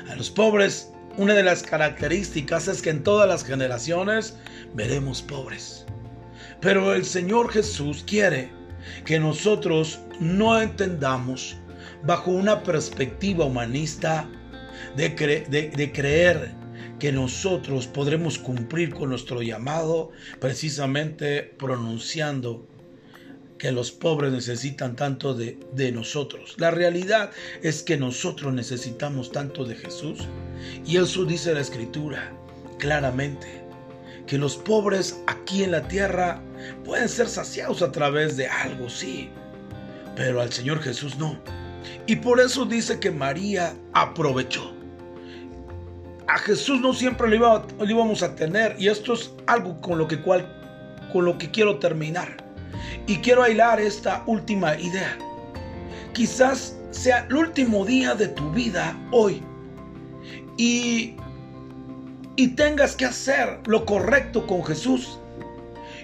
A 0.09 0.15
los 0.15 0.29
pobres, 0.29 0.91
una 1.17 1.33
de 1.33 1.43
las 1.43 1.63
características 1.63 2.67
es 2.67 2.81
que 2.81 2.89
en 2.89 3.03
todas 3.03 3.27
las 3.27 3.43
generaciones 3.43 4.35
veremos 4.73 5.21
pobres. 5.21 5.85
Pero 6.61 6.93
el 6.93 7.05
Señor 7.05 7.51
Jesús 7.51 8.03
quiere 8.07 8.51
que 9.05 9.19
nosotros 9.19 9.99
no 10.19 10.59
entendamos 10.59 11.57
bajo 12.03 12.31
una 12.31 12.63
perspectiva 12.63 13.45
humanista 13.45 14.27
de, 14.95 15.91
creer 15.93 16.51
que 16.99 17.11
nosotros 17.11 17.87
podremos 17.87 18.37
cumplir 18.37 18.93
con 18.93 19.09
nuestro 19.09 19.41
llamado 19.41 20.11
precisamente 20.39 21.43
pronunciando 21.43 22.67
que 23.57 23.71
los 23.71 23.91
pobres 23.91 24.31
necesitan 24.31 24.95
tanto 24.95 25.33
de, 25.33 25.57
de, 25.73 25.91
nosotros. 25.91 26.55
La 26.57 26.71
realidad 26.71 27.31
es 27.61 27.81
que 27.81 27.97
nosotros 27.97 28.53
necesitamos 28.53 29.31
tanto 29.31 29.63
de 29.63 29.75
Jesús. 29.75 30.27
Y 30.85 30.97
eso 30.97 31.23
dice 31.23 31.53
la 31.53 31.61
escritura 31.61 32.33
claramente, 32.77 33.63
que 34.27 34.37
los 34.37 34.57
pobres 34.57 35.21
aquí 35.27 35.63
en 35.63 35.71
la 35.71 35.87
tierra 35.87 36.41
pueden 36.83 37.09
ser 37.09 37.27
saciados 37.27 37.81
a 37.81 37.91
través 37.91 38.37
de 38.37 38.47
algo, 38.47 38.89
sí, 38.89 39.29
pero 40.15 40.41
al 40.41 40.51
Señor 40.51 40.81
Jesús 40.81 41.17
no. 41.17 41.39
Y 42.07 42.15
por 42.17 42.39
eso 42.39 42.65
dice 42.65 42.99
que 42.99 43.11
María 43.11 43.75
aprovechó. 43.93 44.73
A 46.27 46.37
Jesús 46.39 46.79
no 46.81 46.93
siempre 46.93 47.29
lo, 47.29 47.65
íbamos 47.85 48.23
a 48.23 48.35
tener 48.35 48.75
y 48.79 48.87
esto 48.87 49.13
es 49.13 49.31
algo 49.47 49.79
con 49.81 49.97
lo 49.97 50.07
que, 50.07 50.21
cual, 50.21 50.47
con 51.11 51.25
lo 51.25 51.37
que 51.37 51.51
quiero 51.51 51.79
terminar. 51.79 52.37
Y 53.07 53.17
quiero 53.17 53.47
hilar 53.47 53.79
esta 53.79 54.23
última 54.25 54.75
idea. 54.79 55.17
Quizás 56.13 56.77
sea 56.91 57.25
el 57.29 57.35
último 57.35 57.85
día 57.85 58.15
de 58.15 58.29
tu 58.29 58.49
vida 58.51 58.97
hoy 59.11 59.43
y, 60.57 61.15
y 62.35 62.47
tengas 62.49 62.95
que 62.95 63.05
hacer 63.05 63.59
lo 63.65 63.85
correcto 63.85 64.45
con 64.47 64.63
Jesús 64.63 65.19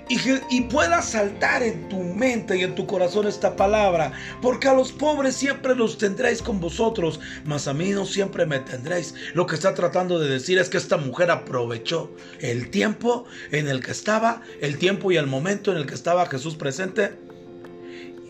y, 0.09 0.61
pueda 0.61 1.03
saltar 1.03 1.61
en 1.61 1.87
tu 1.87 1.99
mente 1.99 2.57
y 2.57 2.63
en 2.63 2.73
tu 2.73 2.87
corazón 2.87 3.27
esta 3.27 3.55
palabra, 3.55 4.11
porque 4.41 4.67
a 4.67 4.73
los 4.73 4.91
pobres 4.91 5.35
siempre 5.35 5.75
los 5.75 5.99
tendréis 5.99 6.41
con 6.41 6.59
vosotros, 6.59 7.19
mas 7.45 7.67
a 7.67 7.75
mí 7.75 7.91
no 7.91 8.05
siempre 8.05 8.47
me 8.47 8.59
tendréis. 8.59 9.13
Lo 9.35 9.45
que 9.45 9.53
está 9.53 9.75
tratando 9.75 10.17
de 10.19 10.27
decir 10.27 10.57
es 10.57 10.67
que 10.67 10.77
esta 10.77 10.97
mujer 10.97 11.29
aprovechó 11.29 12.11
el 12.39 12.71
tiempo 12.71 13.25
en 13.51 13.67
el 13.67 13.81
que 13.83 13.91
estaba, 13.91 14.41
el 14.61 14.79
tiempo 14.79 15.11
y 15.11 15.17
el 15.17 15.27
momento 15.27 15.71
en 15.71 15.77
el 15.77 15.85
que 15.85 15.93
estaba 15.93 16.25
Jesús 16.25 16.55
presente, 16.55 17.13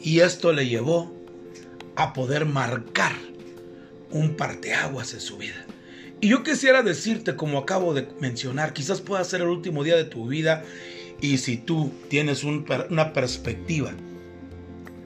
y 0.02 0.20
esto 0.20 0.52
le 0.52 0.68
llevó 0.68 1.14
a 1.96 2.12
poder 2.14 2.46
marcar 2.46 3.14
un 4.12 4.36
parteaguas 4.36 5.14
en 5.14 5.22
su 5.22 5.38
vida. 5.38 5.66
Y 6.22 6.30
yo 6.30 6.44
quisiera 6.44 6.84
decirte, 6.84 7.38
como 7.38 7.58
acabo 7.58 7.94
de 7.94 8.10
mencionar, 8.20 8.74
quizás 8.74 9.00
pueda 9.00 9.24
ser 9.24 9.40
el 9.40 9.48
último 9.48 9.86
día 9.86 9.96
de 9.96 10.04
tu 10.04 10.28
vida 10.28 10.66
y 11.22 11.38
si 11.38 11.58
tú 11.58 11.92
tienes 12.10 12.44
una 12.44 13.14
perspectiva 13.14 13.92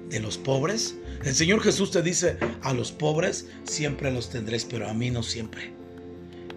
de 0.09 0.19
los 0.19 0.37
pobres, 0.37 0.95
el 1.23 1.33
Señor 1.33 1.61
Jesús 1.61 1.91
te 1.91 2.01
dice, 2.01 2.37
a 2.61 2.73
los 2.73 2.91
pobres 2.91 3.47
siempre 3.63 4.11
los 4.11 4.29
tendréis, 4.29 4.65
pero 4.65 4.87
a 4.87 4.93
mí 4.93 5.09
no 5.09 5.23
siempre. 5.23 5.71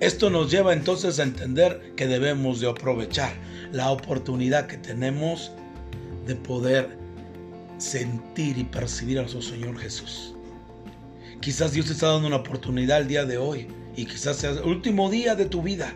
Esto 0.00 0.28
nos 0.28 0.50
lleva 0.50 0.74
entonces 0.74 1.18
a 1.18 1.22
entender 1.22 1.94
que 1.96 2.06
debemos 2.06 2.60
de 2.60 2.68
aprovechar 2.68 3.32
la 3.72 3.90
oportunidad 3.90 4.66
que 4.66 4.76
tenemos 4.76 5.52
de 6.26 6.34
poder 6.34 6.98
sentir 7.78 8.58
y 8.58 8.64
percibir 8.64 9.18
a 9.18 9.22
nuestro 9.22 9.40
Señor 9.40 9.78
Jesús. 9.78 10.34
Quizás 11.40 11.72
Dios 11.72 11.86
te 11.86 11.92
está 11.92 12.08
dando 12.08 12.26
una 12.26 12.36
oportunidad 12.36 13.00
el 13.00 13.08
día 13.08 13.24
de 13.24 13.38
hoy 13.38 13.68
y 13.96 14.04
quizás 14.04 14.36
sea 14.36 14.50
el 14.50 14.58
último 14.60 15.10
día 15.10 15.34
de 15.34 15.46
tu 15.46 15.62
vida 15.62 15.94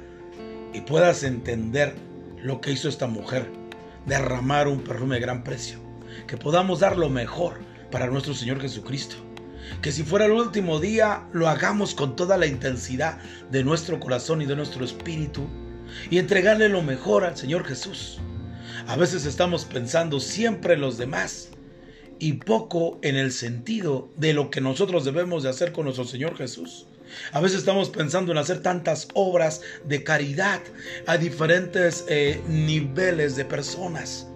y 0.72 0.80
puedas 0.80 1.22
entender 1.22 1.94
lo 2.42 2.60
que 2.60 2.72
hizo 2.72 2.88
esta 2.88 3.06
mujer, 3.06 3.50
derramar 4.06 4.68
un 4.68 4.82
perfume 4.82 5.16
de 5.16 5.20
gran 5.20 5.44
precio, 5.44 5.78
que 6.26 6.36
podamos 6.36 6.80
dar 6.80 6.96
lo 6.96 7.08
mejor 7.10 7.60
para 7.90 8.06
nuestro 8.06 8.34
Señor 8.34 8.60
Jesucristo. 8.60 9.16
Que 9.82 9.92
si 9.92 10.02
fuera 10.02 10.26
el 10.26 10.32
último 10.32 10.80
día, 10.80 11.28
lo 11.32 11.48
hagamos 11.48 11.94
con 11.94 12.16
toda 12.16 12.36
la 12.36 12.46
intensidad 12.46 13.18
de 13.50 13.62
nuestro 13.62 14.00
corazón 14.00 14.42
y 14.42 14.46
de 14.46 14.56
nuestro 14.56 14.84
espíritu 14.84 15.46
y 16.10 16.18
entregarle 16.18 16.68
lo 16.68 16.82
mejor 16.82 17.24
al 17.24 17.36
Señor 17.36 17.64
Jesús. 17.64 18.18
A 18.86 18.96
veces 18.96 19.26
estamos 19.26 19.64
pensando 19.64 20.18
siempre 20.18 20.74
en 20.74 20.80
los 20.80 20.98
demás 20.98 21.50
y 22.18 22.34
poco 22.34 22.98
en 23.02 23.16
el 23.16 23.32
sentido 23.32 24.10
de 24.16 24.32
lo 24.32 24.50
que 24.50 24.60
nosotros 24.60 25.04
debemos 25.04 25.42
de 25.42 25.50
hacer 25.50 25.72
con 25.72 25.84
nuestro 25.84 26.04
Señor 26.04 26.36
Jesús. 26.36 26.86
A 27.32 27.40
veces 27.40 27.58
estamos 27.58 27.90
pensando 27.90 28.32
en 28.32 28.38
hacer 28.38 28.60
tantas 28.60 29.08
obras 29.14 29.60
de 29.84 30.02
caridad 30.02 30.60
a 31.06 31.16
diferentes 31.16 32.04
eh, 32.08 32.40
niveles 32.48 33.36
de 33.36 33.44
personas. 33.44 34.26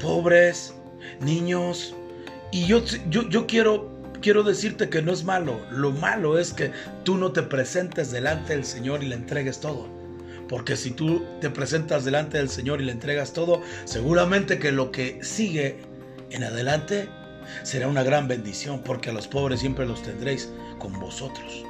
Pobres, 0.00 0.74
niños. 1.20 1.94
Y 2.50 2.66
yo, 2.66 2.84
yo, 3.08 3.28
yo 3.28 3.46
quiero, 3.46 3.90
quiero 4.20 4.42
decirte 4.42 4.88
que 4.88 5.02
no 5.02 5.12
es 5.12 5.24
malo. 5.24 5.60
Lo 5.70 5.90
malo 5.90 6.38
es 6.38 6.52
que 6.52 6.72
tú 7.04 7.16
no 7.16 7.32
te 7.32 7.42
presentes 7.42 8.10
delante 8.10 8.54
del 8.54 8.64
Señor 8.64 9.02
y 9.02 9.08
le 9.08 9.14
entregues 9.14 9.60
todo. 9.60 9.88
Porque 10.48 10.76
si 10.76 10.90
tú 10.90 11.24
te 11.40 11.48
presentas 11.48 12.04
delante 12.04 12.36
del 12.36 12.50
Señor 12.50 12.80
y 12.82 12.84
le 12.84 12.92
entregas 12.92 13.32
todo, 13.32 13.62
seguramente 13.84 14.58
que 14.58 14.70
lo 14.70 14.92
que 14.92 15.18
sigue 15.22 15.78
en 16.30 16.44
adelante 16.44 17.08
será 17.62 17.88
una 17.88 18.02
gran 18.02 18.28
bendición, 18.28 18.82
porque 18.82 19.10
a 19.10 19.12
los 19.12 19.26
pobres 19.26 19.60
siempre 19.60 19.86
los 19.86 20.02
tendréis 20.02 20.50
con 20.78 20.98
vosotros. 20.98 21.64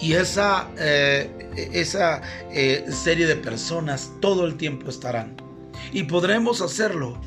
Y 0.00 0.14
esa, 0.14 0.70
eh, 0.78 1.70
esa 1.72 2.22
eh, 2.52 2.84
serie 2.90 3.26
de 3.26 3.36
personas 3.36 4.12
todo 4.20 4.46
el 4.46 4.56
tiempo 4.56 4.88
estarán. 4.88 5.36
Y 5.92 6.04
podremos 6.04 6.60
hacerlo, 6.60 7.20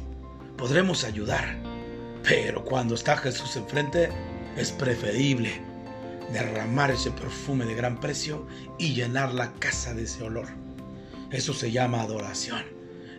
podremos 0.58 1.04
ayudar. 1.04 1.58
Pero 2.24 2.64
cuando 2.64 2.96
está 2.96 3.18
Jesús 3.18 3.56
enfrente, 3.56 4.10
es 4.58 4.72
preferible 4.72 5.62
derramar 6.32 6.92
ese 6.92 7.12
perfume 7.12 7.66
de 7.66 7.76
gran 7.76 8.00
precio 8.00 8.46
y 8.78 8.94
llenar 8.94 9.34
la 9.34 9.52
casa 9.54 9.94
de 9.94 10.04
ese 10.04 10.24
olor. 10.24 10.48
Eso 11.32 11.54
se 11.54 11.72
llama 11.72 12.02
adoración. 12.02 12.64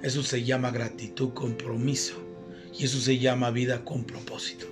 Eso 0.02 0.22
se 0.22 0.44
llama 0.44 0.70
gratitud, 0.70 1.32
compromiso. 1.32 2.14
Y 2.78 2.84
eso 2.84 2.98
se 2.98 3.18
llama 3.18 3.50
vida 3.50 3.84
con 3.84 4.04
propósito. 4.04 4.66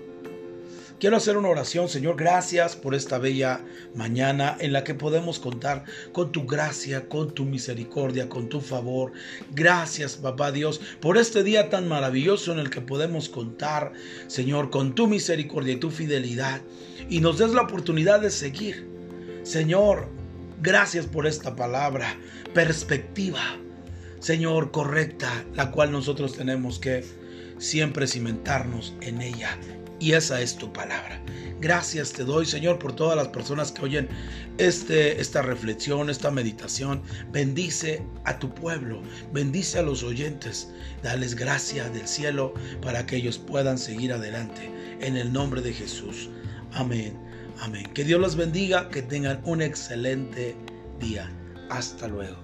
Quiero 1.00 1.16
hacer 1.16 1.38
una 1.38 1.48
oración, 1.48 1.88
Señor, 1.88 2.16
gracias 2.16 2.76
por 2.76 2.94
esta 2.94 3.16
bella 3.16 3.64
mañana 3.94 4.58
en 4.60 4.74
la 4.74 4.84
que 4.84 4.94
podemos 4.94 5.38
contar 5.38 5.86
con 6.12 6.30
tu 6.30 6.44
gracia, 6.44 7.08
con 7.08 7.32
tu 7.32 7.46
misericordia, 7.46 8.28
con 8.28 8.50
tu 8.50 8.60
favor. 8.60 9.12
Gracias, 9.52 10.16
papá 10.16 10.52
Dios, 10.52 10.78
por 11.00 11.16
este 11.16 11.42
día 11.42 11.70
tan 11.70 11.88
maravilloso 11.88 12.52
en 12.52 12.58
el 12.58 12.68
que 12.68 12.82
podemos 12.82 13.30
contar, 13.30 13.94
Señor, 14.26 14.68
con 14.68 14.94
tu 14.94 15.06
misericordia 15.06 15.72
y 15.72 15.80
tu 15.80 15.90
fidelidad 15.90 16.60
y 17.08 17.20
nos 17.20 17.38
des 17.38 17.52
la 17.52 17.62
oportunidad 17.62 18.20
de 18.20 18.28
seguir. 18.28 18.86
Señor, 19.42 20.06
gracias 20.60 21.06
por 21.06 21.26
esta 21.26 21.56
palabra, 21.56 22.14
perspectiva, 22.52 23.40
Señor, 24.18 24.70
correcta, 24.70 25.46
la 25.54 25.70
cual 25.70 25.92
nosotros 25.92 26.36
tenemos 26.36 26.78
que 26.78 27.06
siempre 27.56 28.06
cimentarnos 28.06 28.92
en 29.00 29.22
ella 29.22 29.58
y 30.00 30.12
esa 30.12 30.40
es 30.40 30.56
tu 30.56 30.72
palabra. 30.72 31.20
Gracias 31.60 32.12
te 32.12 32.24
doy, 32.24 32.46
Señor, 32.46 32.78
por 32.78 32.96
todas 32.96 33.16
las 33.16 33.28
personas 33.28 33.70
que 33.70 33.82
oyen 33.82 34.08
este, 34.56 35.20
esta 35.20 35.42
reflexión, 35.42 36.08
esta 36.08 36.30
meditación. 36.30 37.02
Bendice 37.30 38.02
a 38.24 38.38
tu 38.38 38.52
pueblo, 38.54 39.02
bendice 39.32 39.78
a 39.78 39.82
los 39.82 40.02
oyentes. 40.02 40.70
Dales 41.02 41.34
gracia 41.34 41.88
del 41.90 42.08
cielo 42.08 42.54
para 42.80 43.04
que 43.04 43.16
ellos 43.16 43.38
puedan 43.38 43.76
seguir 43.76 44.12
adelante. 44.12 44.70
En 45.00 45.18
el 45.18 45.32
nombre 45.32 45.60
de 45.60 45.74
Jesús. 45.74 46.30
Amén. 46.72 47.18
Amén. 47.60 47.84
Que 47.92 48.04
Dios 48.04 48.20
los 48.20 48.36
bendiga, 48.36 48.88
que 48.88 49.02
tengan 49.02 49.40
un 49.44 49.60
excelente 49.60 50.56
día. 50.98 51.30
Hasta 51.68 52.08
luego. 52.08 52.38